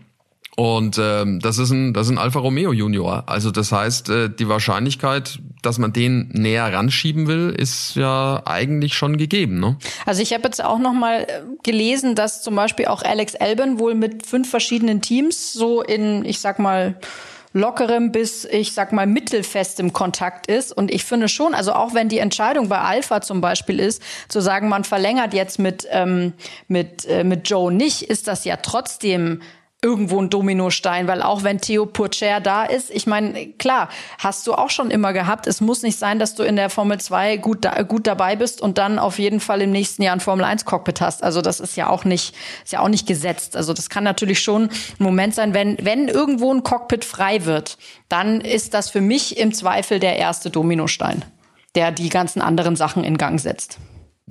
[0.57, 3.23] Und ähm, das ist ein das ist ein Alfa Romeo Junior.
[3.27, 8.95] Also das heißt, äh, die Wahrscheinlichkeit, dass man den näher ranschieben will, ist ja eigentlich
[8.95, 9.61] schon gegeben.
[9.61, 9.77] Ne?
[10.05, 13.79] Also ich habe jetzt auch noch mal äh, gelesen, dass zum Beispiel auch Alex Albon
[13.79, 16.97] wohl mit fünf verschiedenen Teams so in, ich sag mal
[17.53, 20.73] lockerem bis, ich sag mal, mittelfestem Kontakt ist.
[20.73, 24.41] Und ich finde schon, also auch wenn die Entscheidung bei Alpha zum Beispiel ist, zu
[24.41, 26.33] sagen, man verlängert jetzt mit, ähm,
[26.69, 29.43] mit, äh, mit Joe nicht, ist das ja trotzdem
[29.83, 33.89] irgendwo ein Dominostein, weil auch wenn Theo Purcher da ist, ich meine, klar,
[34.19, 37.01] hast du auch schon immer gehabt, es muss nicht sein, dass du in der Formel
[37.01, 40.21] 2 gut, da, gut dabei bist und dann auf jeden Fall im nächsten Jahr ein
[40.21, 41.23] Formel 1 Cockpit hast.
[41.23, 43.57] Also das ist ja auch nicht, ist ja auch nicht gesetzt.
[43.57, 47.79] Also das kann natürlich schon ein Moment sein, wenn, wenn irgendwo ein Cockpit frei wird,
[48.09, 51.25] dann ist das für mich im Zweifel der erste Dominostein,
[51.75, 53.79] der die ganzen anderen Sachen in Gang setzt.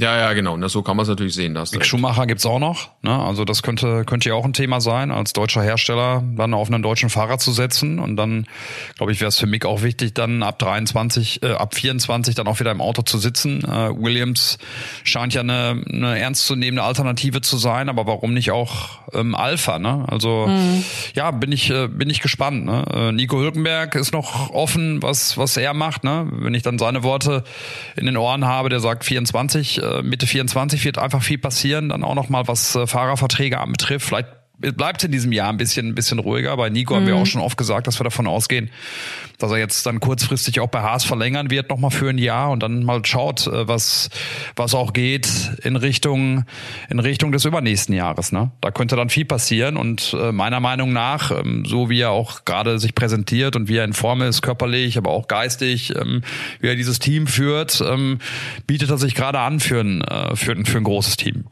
[0.01, 0.55] Ja, ja, genau.
[0.55, 1.53] Na, so kann man es natürlich sehen.
[1.53, 2.89] Das Mick Schumacher gibt's auch noch.
[3.01, 3.11] Ne?
[3.11, 6.81] Also das könnte könnte ja auch ein Thema sein, als deutscher Hersteller dann auf einen
[6.81, 7.99] deutschen Fahrer zu setzen.
[7.99, 8.47] Und dann,
[8.95, 12.47] glaube ich, wäre es für Mick auch wichtig, dann ab 23, äh, ab 24 dann
[12.47, 13.61] auch wieder im Auto zu sitzen.
[13.65, 14.57] Äh, Williams
[15.03, 19.79] scheint ja eine, eine ernstzunehmende Alternative zu sein, aber warum nicht auch ähm, Alpha?
[19.79, 20.05] Ne?
[20.07, 20.85] Also mhm.
[21.13, 22.63] ja, bin ich äh, bin ich gespannt.
[22.63, 22.85] Ne?
[22.93, 26.05] Äh, Nico Hülkenberg ist noch offen, was was er macht.
[26.05, 26.25] Ne?
[26.31, 27.43] Wenn ich dann seine Worte
[27.97, 32.03] in den Ohren habe, der sagt 24 äh, Mitte 24 wird einfach viel passieren, dann
[32.03, 34.07] auch noch mal was äh, Fahrerverträge anbetrifft.
[34.07, 36.55] Vielleicht bleibt in diesem Jahr ein bisschen, ein bisschen ruhiger.
[36.57, 36.97] Bei Nico mhm.
[36.97, 37.21] haben wir mhm.
[37.21, 38.69] auch schon oft gesagt, dass wir davon ausgehen,
[39.37, 42.61] dass er jetzt dann kurzfristig auch bei Haas verlängern wird, nochmal für ein Jahr und
[42.61, 44.09] dann mal schaut, äh, was,
[44.55, 45.29] was auch geht
[45.63, 46.45] in Richtung,
[46.89, 48.31] in Richtung des übernächsten Jahres.
[48.31, 48.51] Ne?
[48.61, 52.45] Da könnte dann viel passieren und äh, meiner Meinung nach, ähm, so wie er auch
[52.45, 56.21] gerade sich präsentiert und wie er in Form ist, körperlich, aber auch geistig, ähm,
[56.59, 58.19] wie er dieses Team führt, ähm,
[58.67, 61.45] bietet er sich gerade an für ein, äh, für, für ein großes Team.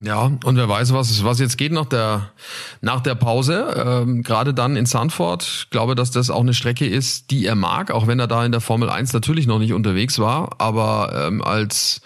[0.00, 2.30] Ja, und wer weiß, was, was jetzt geht nach der,
[2.80, 3.74] nach der Pause.
[3.84, 5.42] Ähm, Gerade dann in Sanford.
[5.42, 8.44] Ich glaube, dass das auch eine Strecke ist, die er mag, auch wenn er da
[8.44, 10.54] in der Formel 1 natürlich noch nicht unterwegs war.
[10.58, 12.00] Aber ähm, als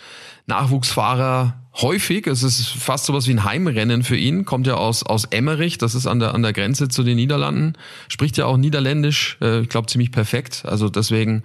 [0.47, 5.25] Nachwuchsfahrer häufig, es ist fast sowas wie ein Heimrennen für ihn, kommt ja aus, aus
[5.27, 7.75] Emmerich, das ist an der, an der Grenze zu den Niederlanden,
[8.09, 10.65] spricht ja auch Niederländisch, äh, ich glaube ziemlich perfekt.
[10.67, 11.43] Also deswegen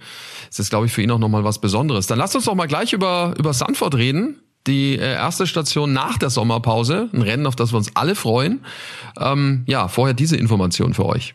[0.48, 2.06] ist das, glaube ich, für ihn auch nochmal was Besonderes.
[2.06, 6.18] Dann lasst uns doch mal gleich über, über Sanford reden die äh, erste Station nach
[6.18, 7.08] der Sommerpause.
[7.12, 8.60] Ein Rennen, auf das wir uns alle freuen.
[9.18, 11.34] Ähm, ja, vorher diese Information für euch.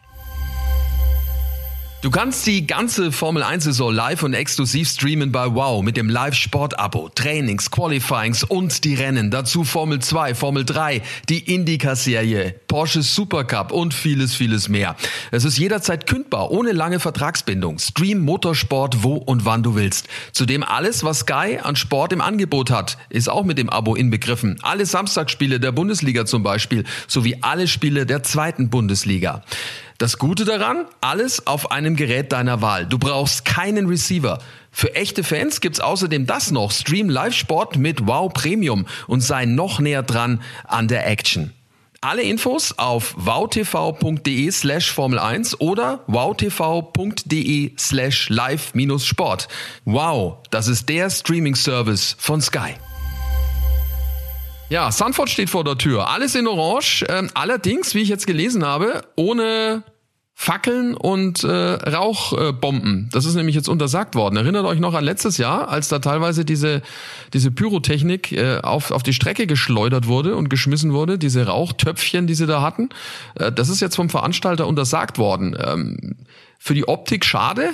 [2.03, 6.09] Du kannst die ganze Formel 1 Saison live und exklusiv streamen bei Wow mit dem
[6.09, 9.31] Live-Sport-Abo, Trainings, Qualifyings und die Rennen.
[9.31, 14.97] Dazu Formel 2, Formel 3, die Indycar-Serie, Porsche Supercup und vieles, vieles mehr.
[15.31, 17.79] Es ist jederzeit kündbar, ohne lange Vertragsbindung.
[17.79, 20.09] Stream Motorsport, wo und wann du willst.
[20.33, 24.59] Zudem alles, was Sky an Sport im Angebot hat, ist auch mit dem Abo inbegriffen.
[24.61, 29.41] Alle Samstagsspiele der Bundesliga zum Beispiel, sowie alle Spiele der zweiten Bundesliga.
[30.03, 32.85] Das Gute daran, alles auf einem Gerät deiner Wahl.
[32.85, 34.39] Du brauchst keinen Receiver.
[34.69, 36.73] Für echte Fans gibt's außerdem das noch.
[36.73, 41.53] Stream Live Sport mit Wow Premium und sei noch näher dran an der Action.
[42.01, 49.47] Alle Infos auf wowtv.de slash Formel 1 oder wowtv.de slash live-sport.
[49.85, 52.73] Wow, das ist der Streaming-Service von Sky.
[54.67, 56.09] Ja, Sanford steht vor der Tür.
[56.09, 57.05] Alles in Orange.
[57.07, 59.83] Ähm, allerdings, wie ich jetzt gelesen habe, ohne
[60.35, 63.07] Fackeln und äh, Rauchbomben.
[63.11, 64.35] das ist nämlich jetzt untersagt worden.
[64.35, 66.81] Erinnert euch noch an letztes Jahr, als da teilweise diese,
[67.33, 72.33] diese Pyrotechnik äh, auf, auf die Strecke geschleudert wurde und geschmissen wurde, diese Rauchtöpfchen, die
[72.33, 72.89] sie da hatten.
[73.35, 75.55] Äh, das ist jetzt vom Veranstalter untersagt worden.
[75.63, 76.15] Ähm,
[76.57, 77.69] für die Optik schade,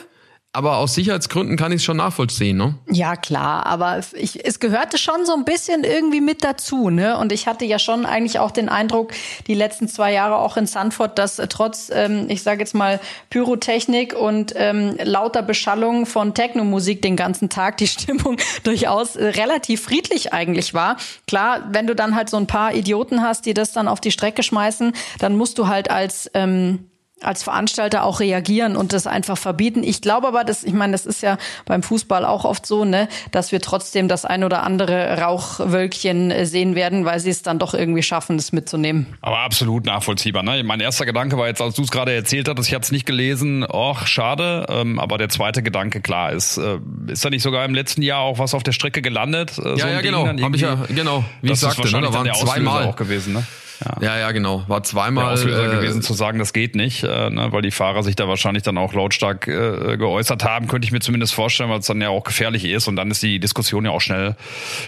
[0.51, 2.73] aber aus Sicherheitsgründen kann ich es schon nachvollziehen, ne?
[2.89, 7.19] Ja, klar, aber ich, es gehörte schon so ein bisschen irgendwie mit dazu, ne?
[7.19, 9.11] Und ich hatte ja schon eigentlich auch den Eindruck,
[9.45, 12.99] die letzten zwei Jahre auch in Sanford, dass äh, trotz, ähm, ich sage jetzt mal,
[13.29, 19.83] Pyrotechnik und ähm, lauter Beschallung von Technomusik den ganzen Tag die Stimmung durchaus äh, relativ
[19.83, 20.97] friedlich eigentlich war.
[21.27, 24.11] Klar, wenn du dann halt so ein paar Idioten hast, die das dann auf die
[24.11, 26.88] Strecke schmeißen, dann musst du halt als ähm,
[27.21, 29.83] als Veranstalter auch reagieren und das einfach verbieten.
[29.83, 33.07] Ich glaube aber, dass, ich meine, das ist ja beim Fußball auch oft so, ne,
[33.31, 37.59] dass wir trotzdem das ein oder andere Rauchwölkchen äh, sehen werden, weil sie es dann
[37.59, 39.07] doch irgendwie schaffen, das mitzunehmen.
[39.21, 40.43] Aber absolut nachvollziehbar.
[40.43, 40.63] Ne?
[40.63, 43.05] Mein erster Gedanke war jetzt, als du es gerade erzählt hattest, ich habe es nicht
[43.05, 44.65] gelesen, och, schade.
[44.69, 48.21] Ähm, aber der zweite Gedanke, klar, ist, äh, ist da nicht sogar im letzten Jahr
[48.21, 49.57] auch was auf der Strecke gelandet?
[49.57, 50.27] Äh, ja, so ja, genau.
[50.27, 53.43] Hab ich ja, genau, wie ich sagte, ne, da waren zweimal auch gewesen, ne?
[53.85, 53.97] Ja.
[54.01, 54.63] ja, ja, genau.
[54.67, 58.15] War zweimal äh, gewesen zu sagen, das geht nicht, äh, ne, weil die Fahrer sich
[58.15, 61.85] da wahrscheinlich dann auch lautstark äh, geäußert haben, könnte ich mir zumindest vorstellen, weil es
[61.85, 64.35] dann ja auch gefährlich ist und dann ist die Diskussion ja auch schnell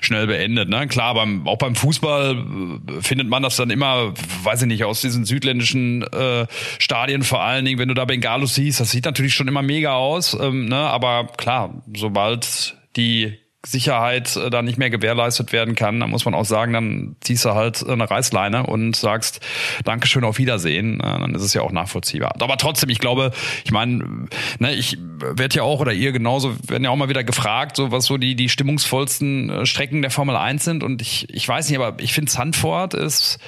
[0.01, 0.67] schnell beendet.
[0.67, 0.87] Ne?
[0.87, 5.01] Klar, beim, auch beim Fußball äh, findet man das dann immer, weiß ich nicht, aus
[5.01, 9.33] diesen südländischen äh, Stadien vor allen Dingen, wenn du da Bengalus siehst, das sieht natürlich
[9.33, 10.75] schon immer mega aus, ähm, ne?
[10.75, 16.33] aber klar, sobald die Sicherheit äh, da nicht mehr gewährleistet werden kann, dann muss man
[16.33, 19.39] auch sagen, dann ziehst du halt eine Reißleine und sagst
[19.83, 20.99] Dankeschön, auf Wiedersehen.
[20.99, 22.33] Äh, dann ist es ja auch nachvollziehbar.
[22.39, 23.31] Aber trotzdem, ich glaube,
[23.63, 24.27] ich meine,
[24.59, 27.91] ne, ich werde ja auch oder ihr genauso werden ja auch mal wieder gefragt, so
[27.91, 30.83] was so die die stimmungsvollsten äh, Strecken der Formel 1 sind.
[30.83, 33.39] Und ich ich weiß nicht, aber ich finde Sandford ist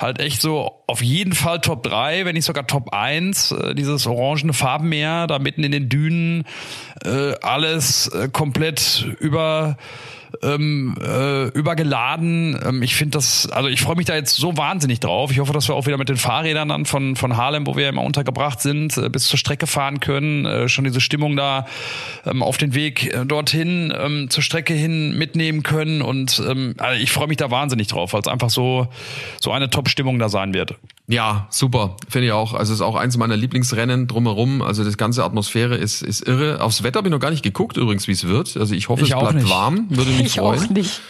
[0.00, 3.52] halt echt so auf jeden Fall Top 3, wenn nicht sogar Top 1.
[3.52, 6.44] Äh, dieses orangene Farbenmeer da mitten in den Dünen,
[7.04, 9.76] äh, alles äh, komplett über
[10.42, 12.58] ähm, äh, übergeladen.
[12.64, 15.30] Ähm, ich finde das, also ich freue mich da jetzt so wahnsinnig drauf.
[15.30, 17.88] Ich hoffe, dass wir auch wieder mit den Fahrrädern dann von, von Harlem, wo wir
[17.88, 20.46] immer untergebracht sind, äh, bis zur Strecke fahren können.
[20.46, 21.66] Äh, schon diese Stimmung da
[22.26, 26.02] ähm, auf den Weg äh, dorthin, ähm, zur Strecke hin mitnehmen können.
[26.02, 28.88] Und ähm, also ich freue mich da wahnsinnig drauf, weil es einfach so,
[29.40, 30.74] so eine Top-Stimmung da sein wird.
[31.10, 32.54] Ja, super, finde ich auch.
[32.54, 34.62] Also es ist auch eins meiner Lieblingsrennen drumherum.
[34.62, 36.60] Also das ganze Atmosphäre ist, ist irre.
[36.60, 38.56] Aufs Wetter habe ich noch gar nicht geguckt übrigens, wie es wird.
[38.56, 39.50] Also ich hoffe, ich es bleibt nicht.
[39.50, 39.86] warm.
[39.90, 40.60] Würde mich ich freuen.
[40.60, 41.00] Auch nicht.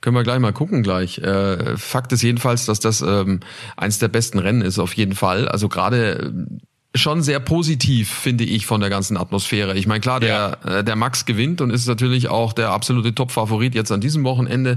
[0.00, 1.18] Können wir gleich mal gucken gleich.
[1.18, 3.40] Äh, Fakt ist jedenfalls, dass das ähm,
[3.76, 5.46] eins der besten Rennen ist, auf jeden Fall.
[5.46, 6.32] Also gerade
[6.94, 9.76] schon sehr positiv, finde ich, von der ganzen Atmosphäre.
[9.78, 10.78] Ich meine, klar, der, ja.
[10.78, 14.76] äh, der Max gewinnt und ist natürlich auch der absolute Top-Favorit jetzt an diesem Wochenende.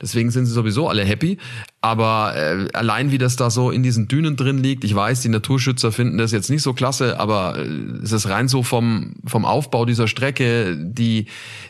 [0.00, 1.38] Deswegen sind sie sowieso alle happy.
[1.80, 5.28] Aber äh, allein wie das da so in diesen Dünen drin liegt, ich weiß, die
[5.28, 7.64] Naturschützer finden das jetzt nicht so klasse, aber äh,
[8.02, 10.76] es ist rein so vom, vom Aufbau dieser Strecke.
[10.76, 11.26] Die,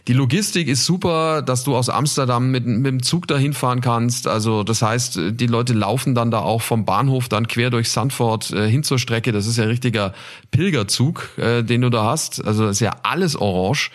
[0.09, 4.27] die Logistik ist super, dass du aus Amsterdam mit, mit dem Zug dahin fahren kannst.
[4.27, 8.53] Also das heißt, die Leute laufen dann da auch vom Bahnhof dann quer durch Sandford
[8.53, 9.33] äh, hin zur Strecke.
[9.33, 10.13] Das ist ja richtiger
[10.51, 12.45] Pilgerzug, äh, den du da hast.
[12.45, 13.91] Also ist ja alles orange.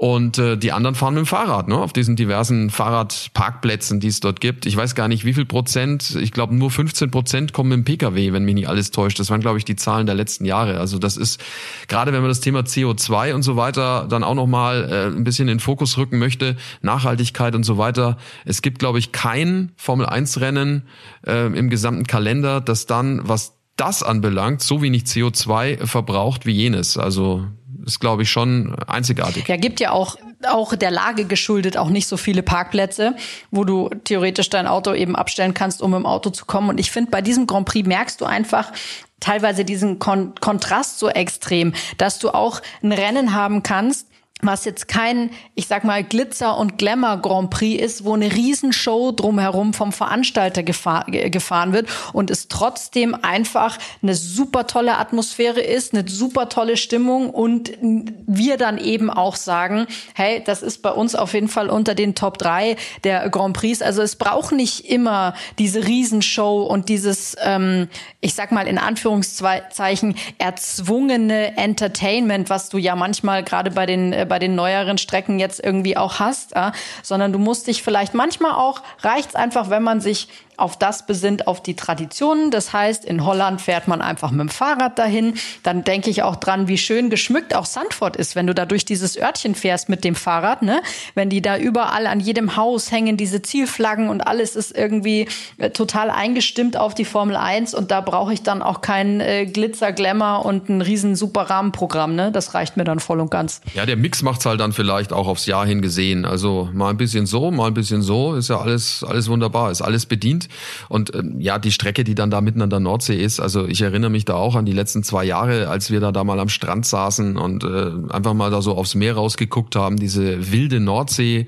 [0.00, 4.20] Und äh, die anderen fahren mit dem Fahrrad, ne, auf diesen diversen Fahrradparkplätzen, die es
[4.20, 4.64] dort gibt.
[4.64, 7.84] Ich weiß gar nicht, wie viel Prozent, ich glaube nur 15 Prozent kommen mit dem
[7.84, 9.18] Pkw, wenn mich nicht alles täuscht.
[9.18, 10.78] Das waren, glaube ich, die Zahlen der letzten Jahre.
[10.78, 11.42] Also das ist,
[11.88, 15.48] gerade wenn man das Thema CO2 und so weiter dann auch nochmal äh, ein bisschen
[15.48, 18.18] in den Fokus rücken möchte, Nachhaltigkeit und so weiter.
[18.44, 20.84] Es gibt, glaube ich, kein Formel-1-Rennen
[21.26, 26.98] äh, im gesamten Kalender, das dann, was das anbelangt, so wenig CO2 verbraucht wie jenes.
[26.98, 27.46] Also
[27.86, 29.48] ist, glaube ich, schon einzigartig.
[29.48, 33.16] Ja, gibt ja auch auch der Lage geschuldet auch nicht so viele Parkplätze,
[33.50, 36.68] wo du theoretisch dein Auto eben abstellen kannst, um im Auto zu kommen.
[36.68, 38.72] Und ich finde, bei diesem Grand Prix merkst du einfach,
[39.20, 44.07] teilweise diesen Kon Kontrast so extrem, dass du auch ein Rennen haben kannst,
[44.40, 49.74] was jetzt kein, ich sag mal, Glitzer- und Glamour-Grand Prix ist, wo eine Riesenshow drumherum
[49.74, 56.08] vom Veranstalter gefahr, gefahren wird und es trotzdem einfach eine super tolle Atmosphäre ist, eine
[56.08, 61.34] super tolle Stimmung und wir dann eben auch sagen, hey, das ist bei uns auf
[61.34, 63.82] jeden Fall unter den Top 3 der Grand Prix.
[63.82, 67.88] Also es braucht nicht immer diese Riesenshow und dieses, ähm,
[68.20, 74.26] ich sag mal in Anführungszeichen, erzwungene Entertainment, was du ja manchmal gerade bei den äh,
[74.28, 76.54] bei den neueren Strecken jetzt irgendwie auch hast,
[77.02, 81.46] sondern du musst dich vielleicht manchmal auch, reicht's einfach, wenn man sich auf das besinnt,
[81.46, 82.50] auf die Traditionen.
[82.50, 85.34] Das heißt, in Holland fährt man einfach mit dem Fahrrad dahin.
[85.62, 88.84] Dann denke ich auch dran, wie schön geschmückt auch Sandford ist, wenn du da durch
[88.84, 90.82] dieses Örtchen fährst mit dem Fahrrad, ne?
[91.14, 95.70] Wenn die da überall an jedem Haus hängen diese Zielflaggen und alles ist irgendwie äh,
[95.70, 99.92] total eingestimmt auf die Formel 1 und da brauche ich dann auch kein äh, Glitzer,
[99.92, 102.32] Glamour und ein riesen super Rahmenprogramm, ne?
[102.32, 103.60] Das reicht mir dann voll und ganz.
[103.74, 106.24] Ja, der Mix macht's halt dann vielleicht auch aufs Jahr hin gesehen.
[106.24, 109.82] Also mal ein bisschen so, mal ein bisschen so, ist ja alles alles wunderbar, ist
[109.82, 110.47] alles bedient
[110.88, 113.82] und ähm, ja, die Strecke, die dann da mitten an der Nordsee ist, also ich
[113.82, 116.48] erinnere mich da auch an die letzten zwei Jahre, als wir da, da mal am
[116.48, 121.46] Strand saßen und äh, einfach mal da so aufs Meer rausgeguckt haben, diese wilde Nordsee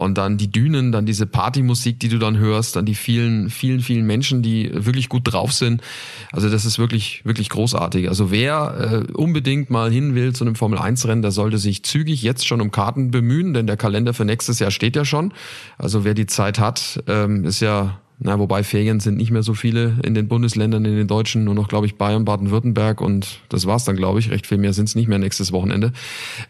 [0.00, 3.80] und dann die Dünen, dann diese Partymusik, die du dann hörst, dann die vielen, vielen,
[3.80, 5.82] vielen Menschen, die wirklich gut drauf sind.
[6.32, 8.08] Also das ist wirklich, wirklich großartig.
[8.08, 11.82] Also wer äh, unbedingt mal hin will zu einem Formel 1 Rennen, der sollte sich
[11.82, 15.34] zügig jetzt schon um Karten bemühen, denn der Kalender für nächstes Jahr steht ja schon.
[15.76, 19.54] Also wer die Zeit hat, ähm, ist ja na, wobei Ferien sind nicht mehr so
[19.54, 23.66] viele in den Bundesländern, in den Deutschen, nur noch, glaube ich, Bayern, Baden-Württemberg und das
[23.66, 24.30] war's dann, glaube ich.
[24.30, 25.92] Recht viel mehr sind es nicht mehr nächstes Wochenende.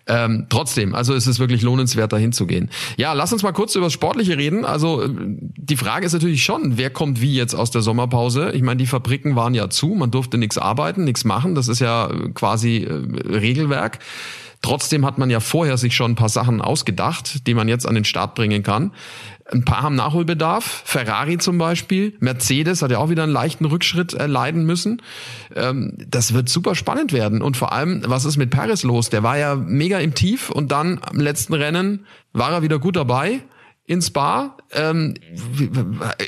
[0.09, 2.71] Ähm, trotzdem, also es ist wirklich lohnenswert, dahin zu gehen.
[2.97, 4.65] Ja, lass uns mal kurz über das Sportliche reden.
[4.65, 8.51] Also die Frage ist natürlich schon, wer kommt wie jetzt aus der Sommerpause?
[8.53, 11.55] Ich meine, die Fabriken waren ja zu, man durfte nichts arbeiten, nichts machen.
[11.55, 12.93] Das ist ja quasi äh,
[13.29, 14.01] Regelwerk.
[14.63, 17.95] Trotzdem hat man ja vorher sich schon ein paar Sachen ausgedacht, die man jetzt an
[17.95, 18.93] den Start bringen kann.
[19.51, 20.83] Ein paar haben Nachholbedarf.
[20.85, 22.15] Ferrari zum Beispiel.
[22.21, 25.03] Mercedes hat ja auch wieder einen leichten Rückschritt erleiden müssen.
[25.57, 27.41] Ähm, das wird super spannend werden.
[27.41, 29.11] Und vor allem, was ist mit Paris los?
[29.11, 32.97] Der war ja mega im Tief und dann am letzten Rennen war er wieder gut
[32.97, 33.41] dabei
[33.91, 34.57] in Spa.
[34.73, 35.15] Ähm,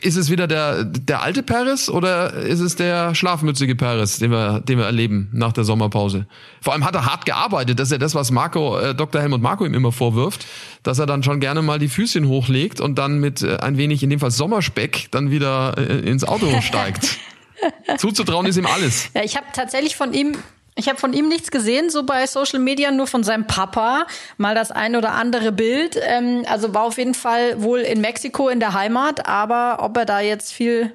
[0.03, 4.59] ist es wieder der, der alte Paris oder ist es der schlafmützige Paris, den wir,
[4.59, 6.27] den wir erleben nach der Sommerpause?
[6.61, 7.79] Vor allem hat er hart gearbeitet.
[7.79, 9.21] Das ist ja das, was Marco, äh, Dr.
[9.21, 10.45] Helmut Marco ihm immer vorwirft,
[10.83, 14.03] dass er dann schon gerne mal die Füßchen hochlegt und dann mit äh, ein wenig,
[14.03, 17.19] in dem Fall Sommerspeck, dann wieder äh, ins Auto steigt.
[17.97, 19.09] Zuzutrauen ist ihm alles.
[19.15, 20.37] Ja, ich habe tatsächlich von ihm
[20.75, 24.07] ich habe von ihm nichts gesehen, so bei Social Media, nur von seinem Papa.
[24.39, 25.99] Mal das ein oder andere Bild.
[26.01, 30.07] Ähm, also war auf jeden Fall wohl in Mexiko in der Heimat, aber ob er
[30.07, 30.93] da jetzt viel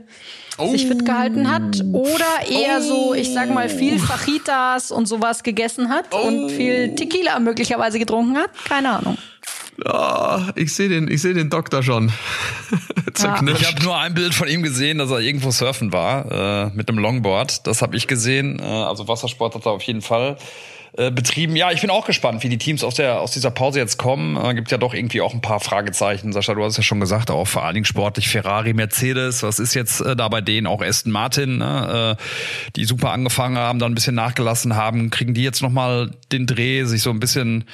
[0.58, 0.72] oh.
[0.72, 2.82] sich fit gehalten hat oder eher oh.
[2.82, 6.28] so, ich sag mal, viel Fajitas und sowas gegessen hat oh.
[6.28, 9.18] und viel Tequila möglicherweise getrunken hat, keine Ahnung.
[9.86, 12.12] Oh, ich sehe den, ich sehe den Doktor schon.
[13.20, 13.42] ja.
[13.48, 16.90] Ich habe nur ein Bild von ihm gesehen, dass er irgendwo surfen war äh, mit
[16.90, 17.68] einem Longboard.
[17.68, 18.60] Das habe ich gesehen.
[18.60, 20.38] Äh, also Wassersport hat er auf jeden Fall
[20.98, 21.56] äh, betrieben.
[21.56, 24.36] Ja, ich bin auch gespannt, wie die Teams aus der aus dieser Pause jetzt kommen.
[24.36, 26.34] Äh, gibt ja doch irgendwie auch ein paar Fragezeichen.
[26.34, 29.44] Sascha, du hast es ja schon gesagt, auch vor allen Dingen sportlich Ferrari, Mercedes.
[29.44, 30.66] Was ist jetzt äh, da bei denen?
[30.66, 32.18] Auch Aston Martin, ne?
[32.18, 32.24] äh,
[32.76, 35.12] die super angefangen haben, dann ein bisschen nachgelassen haben.
[35.12, 37.66] Kriegen die jetzt nochmal den Dreh, sich so ein bisschen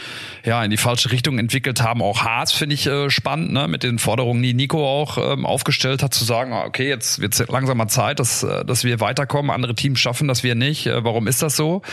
[0.43, 2.01] ja in die falsche Richtung entwickelt haben?
[2.01, 3.69] Auch Haas finde ich äh, spannend, ne?
[3.69, 7.39] mit den Forderungen, die Nico auch ähm, aufgestellt hat, zu sagen, ah, okay, jetzt wird
[7.39, 9.49] es langsam mal Zeit, dass, äh, dass wir weiterkommen.
[9.49, 10.88] Andere Teams schaffen das, wir nicht.
[10.88, 11.83] Äh, warum ist das so?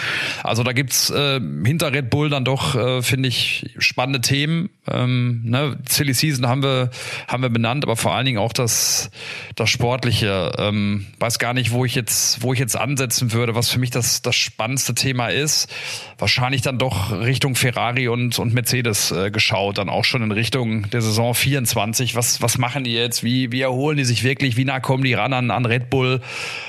[0.42, 1.19] Also da gibt's äh,
[1.64, 4.70] hinter Red Bull dann doch, äh, finde ich, spannende Themen.
[4.92, 5.76] Ähm, ne?
[5.88, 6.90] Silly Season haben wir,
[7.28, 9.10] haben wir benannt, aber vor allen Dingen auch das,
[9.56, 10.52] das Sportliche.
[10.58, 13.90] Ähm, weiß gar nicht, wo ich jetzt, wo ich jetzt ansetzen würde, was für mich
[13.90, 15.72] das, das spannendste Thema ist.
[16.18, 20.90] Wahrscheinlich dann doch Richtung Ferrari und, und Mercedes äh, geschaut, dann auch schon in Richtung
[20.90, 22.14] der Saison 24.
[22.14, 23.24] Was, was machen die jetzt?
[23.24, 24.56] Wie, wie erholen die sich wirklich?
[24.56, 26.20] Wie nah kommen die ran an, an Red Bull?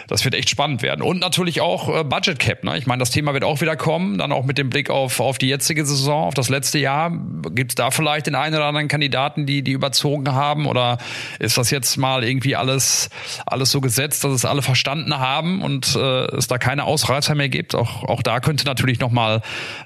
[0.07, 1.01] Das wird echt spannend werden.
[1.01, 2.63] Und natürlich auch äh, Budget Cap.
[2.63, 2.77] Ne?
[2.77, 5.38] Ich meine, das Thema wird auch wieder kommen, dann auch mit dem Blick auf, auf
[5.38, 7.12] die jetzige Saison, auf das letzte Jahr.
[7.51, 10.65] Gibt es da vielleicht den einen oder anderen Kandidaten, die, die überzogen haben?
[10.65, 10.97] Oder
[11.39, 13.10] ist das jetzt mal irgendwie alles,
[13.45, 17.50] alles so gesetzt, dass es alle verstanden haben und äh, es da keine Ausreißer mehr
[17.50, 17.76] gibt?
[17.76, 19.41] Auch, auch da könnte natürlich nochmal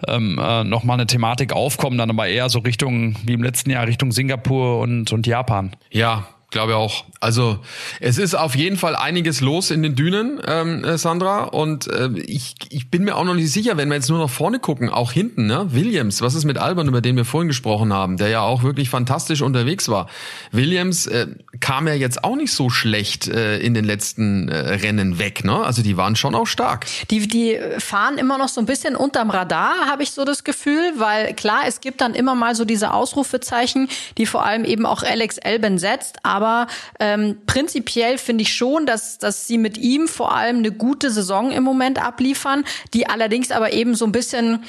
[0.07, 3.87] ähm, äh, noch eine Thematik aufkommen, dann aber eher so Richtung, wie im letzten Jahr,
[3.87, 5.75] Richtung Singapur und, und Japan.
[5.91, 7.03] Ja, glaube auch.
[7.19, 7.59] Also
[7.99, 11.43] es ist auf jeden Fall einiges los in den Dünen, ähm, äh, Sandra.
[11.43, 14.29] Und äh, ich, ich bin mir auch noch nicht sicher, wenn wir jetzt nur nach
[14.29, 15.67] vorne gucken, auch hinten, ne?
[15.71, 18.89] Williams, was ist mit Albern, über den wir vorhin gesprochen haben, der ja auch wirklich
[18.89, 20.07] fantastisch unterwegs war.
[20.51, 21.27] Williams äh,
[21.59, 25.63] kam ja jetzt auch nicht so schlecht äh, in den letzten äh, Rennen weg, ne?
[25.63, 26.85] Also die waren schon auch stark.
[27.11, 30.93] Die, die fahren immer noch so ein bisschen unterm Radar, habe ich so das Gefühl,
[30.97, 35.03] weil klar, es gibt dann immer mal so diese Ausrufezeichen, die vor allem eben auch
[35.03, 36.67] Alex Elben setzt, aber aber
[36.99, 41.51] ähm, prinzipiell finde ich schon, dass, dass sie mit ihm vor allem eine gute Saison
[41.51, 44.63] im Moment abliefern, die allerdings aber eben so ein bisschen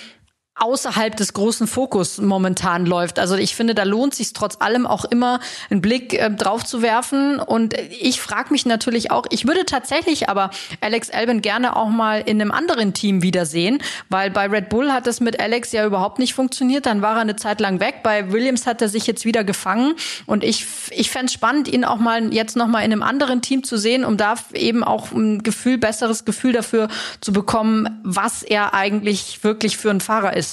[0.58, 3.18] außerhalb des großen Fokus momentan läuft.
[3.18, 6.80] Also ich finde, da lohnt sich trotz allem auch immer einen Blick äh, drauf zu
[6.80, 7.38] werfen.
[7.38, 10.50] Und ich frage mich natürlich auch, ich würde tatsächlich aber
[10.80, 15.06] Alex Albin gerne auch mal in einem anderen Team wiedersehen, weil bei Red Bull hat
[15.06, 16.86] es mit Alex ja überhaupt nicht funktioniert.
[16.86, 17.96] Dann war er eine Zeit lang weg.
[18.02, 19.92] Bei Williams hat er sich jetzt wieder gefangen.
[20.24, 23.62] Und ich, ich fände spannend, ihn auch mal jetzt noch mal in einem anderen Team
[23.62, 26.88] zu sehen, um da eben auch ein Gefühl, besseres Gefühl dafür
[27.20, 30.45] zu bekommen, was er eigentlich wirklich für ein Fahrer ist.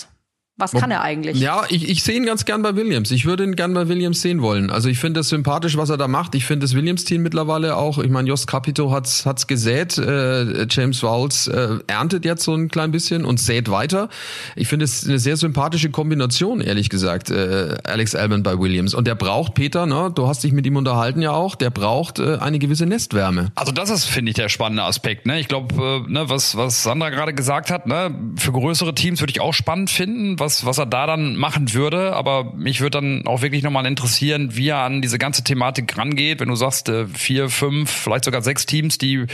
[0.56, 1.40] Was kann er eigentlich?
[1.40, 3.10] Ja, ich, ich sehe ihn ganz gern bei Williams.
[3.10, 4.70] Ich würde ihn gern bei Williams sehen wollen.
[4.70, 6.36] Also ich finde es sympathisch, was er da macht.
[6.36, 7.98] Ich finde das Williams-Team mittlerweile auch.
[7.98, 9.98] Ich meine, Jost Capito hat's hat's gesät.
[9.98, 14.10] Äh, James Vowles äh, erntet jetzt so ein klein bisschen und sät weiter.
[14.56, 17.32] Ich finde es eine sehr sympathische Kombination, ehrlich gesagt.
[17.32, 19.88] Äh, Alex Albon bei Williams und der braucht Peter.
[19.88, 21.56] Ne, du hast dich mit ihm unterhalten ja auch.
[21.56, 23.52] Der braucht äh, eine gewisse Nestwärme.
[23.56, 25.26] Also das ist finde ich der spannende Aspekt.
[25.26, 27.88] Ne, ich glaube, äh, ne, was was Sandra gerade gesagt hat.
[27.88, 31.74] Ne, für größere Teams würde ich auch spannend finden was, was er da dann machen
[31.74, 32.14] würde.
[32.14, 36.40] Aber mich würde dann auch wirklich nochmal interessieren, wie er an diese ganze Thematik rangeht.
[36.40, 39.26] Wenn du sagst, äh, vier, fünf, vielleicht sogar sechs Teams, die,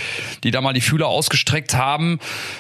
[0.44, 2.20] die da mal die Fühler ausgestreckt haben,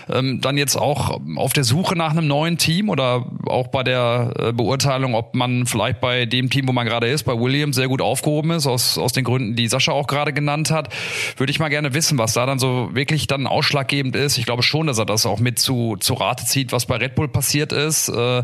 [0.10, 4.34] ähm, dann jetzt auch auf der Suche nach einem neuen Team oder auch bei der
[4.38, 7.88] äh, Beurteilung, ob man vielleicht bei dem Team, wo man gerade ist, bei Williams sehr
[7.88, 10.90] gut aufgehoben ist, aus, aus den Gründen, die Sascha auch gerade genannt hat,
[11.38, 14.38] würde ich mal gerne wissen, was da dann so wirklich dann ausschlaggebend ist.
[14.38, 17.16] Ich glaube schon, dass er das auch mit zu, zu Rate zieht, was bei Red
[17.16, 18.10] Bull passiert ist.
[18.10, 18.39] Äh,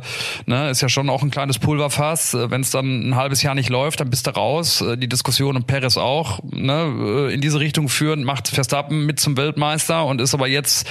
[0.46, 2.34] ne, ist ja schon auch ein kleines Pulverfass.
[2.34, 4.82] Äh, Wenn es dann ein halbes Jahr nicht läuft, dann bist du raus.
[4.82, 9.20] Äh, die Diskussion um Perez auch ne, äh, in diese Richtung führen, macht Verstappen mit
[9.20, 10.88] zum Weltmeister und ist aber jetzt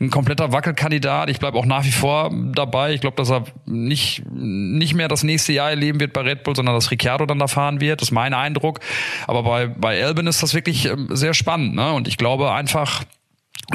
[0.00, 1.30] ein kompletter Wackelkandidat.
[1.30, 2.94] Ich bleibe auch nach wie vor dabei.
[2.94, 6.56] Ich glaube, dass er nicht, nicht mehr das nächste Jahr erleben wird bei Red Bull,
[6.56, 8.00] sondern dass Ricciardo dann da fahren wird.
[8.00, 8.80] Das ist mein Eindruck.
[9.26, 11.74] Aber bei, bei Albin ist das wirklich ähm, sehr spannend.
[11.74, 11.92] Ne?
[11.92, 13.04] Und ich glaube einfach,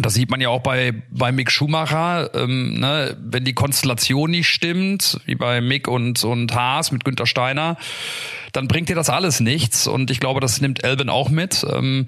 [0.01, 4.47] das sieht man ja auch bei, bei Mick Schumacher, ähm, ne, wenn die Konstellation nicht
[4.47, 7.77] stimmt, wie bei Mick und, und Haas mit Günter Steiner,
[8.53, 9.85] dann bringt dir das alles nichts.
[9.85, 11.65] Und ich glaube, das nimmt Elvin auch mit.
[11.71, 12.07] Ähm,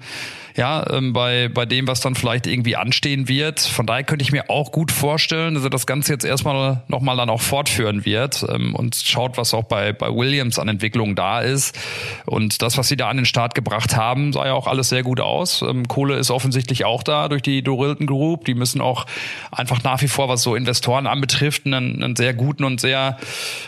[0.56, 3.60] ja, ähm, bei, bei dem, was dann vielleicht irgendwie anstehen wird.
[3.60, 7.16] Von daher könnte ich mir auch gut vorstellen, dass er das Ganze jetzt erstmal nochmal
[7.16, 11.40] dann auch fortführen wird ähm, und schaut, was auch bei, bei Williams an Entwicklung da
[11.40, 11.78] ist.
[12.24, 15.02] Und das, was sie da an den Start gebracht haben, sah ja auch alles sehr
[15.02, 15.60] gut aus.
[15.60, 18.46] Ähm, Kohle ist offensichtlich auch da durch die Dorilton Group.
[18.46, 19.04] Die müssen auch
[19.52, 23.18] einfach nach wie vor, was so Investoren anbetrifft, einen, einen sehr guten und sehr,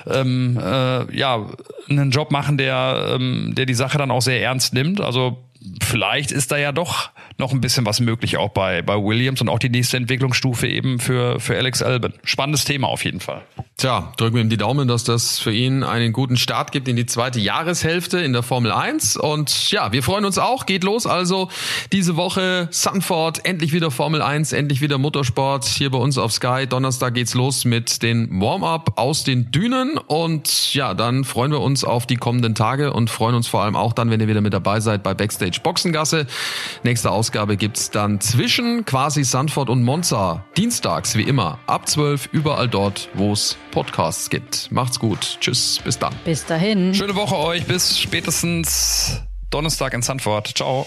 [0.06, 1.46] ähm, äh, ja,
[1.90, 5.00] einen Job machen, der, ähm, der die Sache dann auch sehr ernst nimmt.
[5.00, 5.38] Also
[5.82, 9.48] vielleicht ist da ja doch noch ein bisschen was möglich auch bei, bei Williams und
[9.48, 12.12] auch die nächste Entwicklungsstufe eben für, für Alex Albin.
[12.24, 13.42] Spannendes Thema auf jeden Fall.
[13.76, 16.96] Tja, drücken wir ihm die Daumen, dass das für ihn einen guten Start gibt in
[16.96, 19.16] die zweite Jahreshälfte in der Formel 1.
[19.16, 20.66] Und ja, wir freuen uns auch.
[20.66, 21.48] Geht los also
[21.92, 26.66] diese Woche Sanford, endlich wieder Formel 1, endlich wieder Motorsport hier bei uns auf Sky.
[26.68, 29.96] Donnerstag geht's los mit den Warm-up aus den Dünen.
[29.96, 33.76] Und ja, dann freuen wir uns auf die kommenden Tage und freuen uns vor allem
[33.76, 36.26] auch dann, wenn ihr wieder mit dabei seid bei Backstage Boxengasse.
[36.82, 40.44] Nächste Ausgabe gibt's dann zwischen quasi Sanford und Monza.
[40.56, 44.70] Dienstags, wie immer, ab 12 überall dort, wo es Podcasts gibt.
[44.70, 45.38] Macht's gut.
[45.40, 45.80] Tschüss.
[45.84, 46.14] Bis dann.
[46.24, 46.94] Bis dahin.
[46.94, 47.64] Schöne Woche euch.
[47.66, 50.56] Bis spätestens Donnerstag in Sanford.
[50.56, 50.86] Ciao.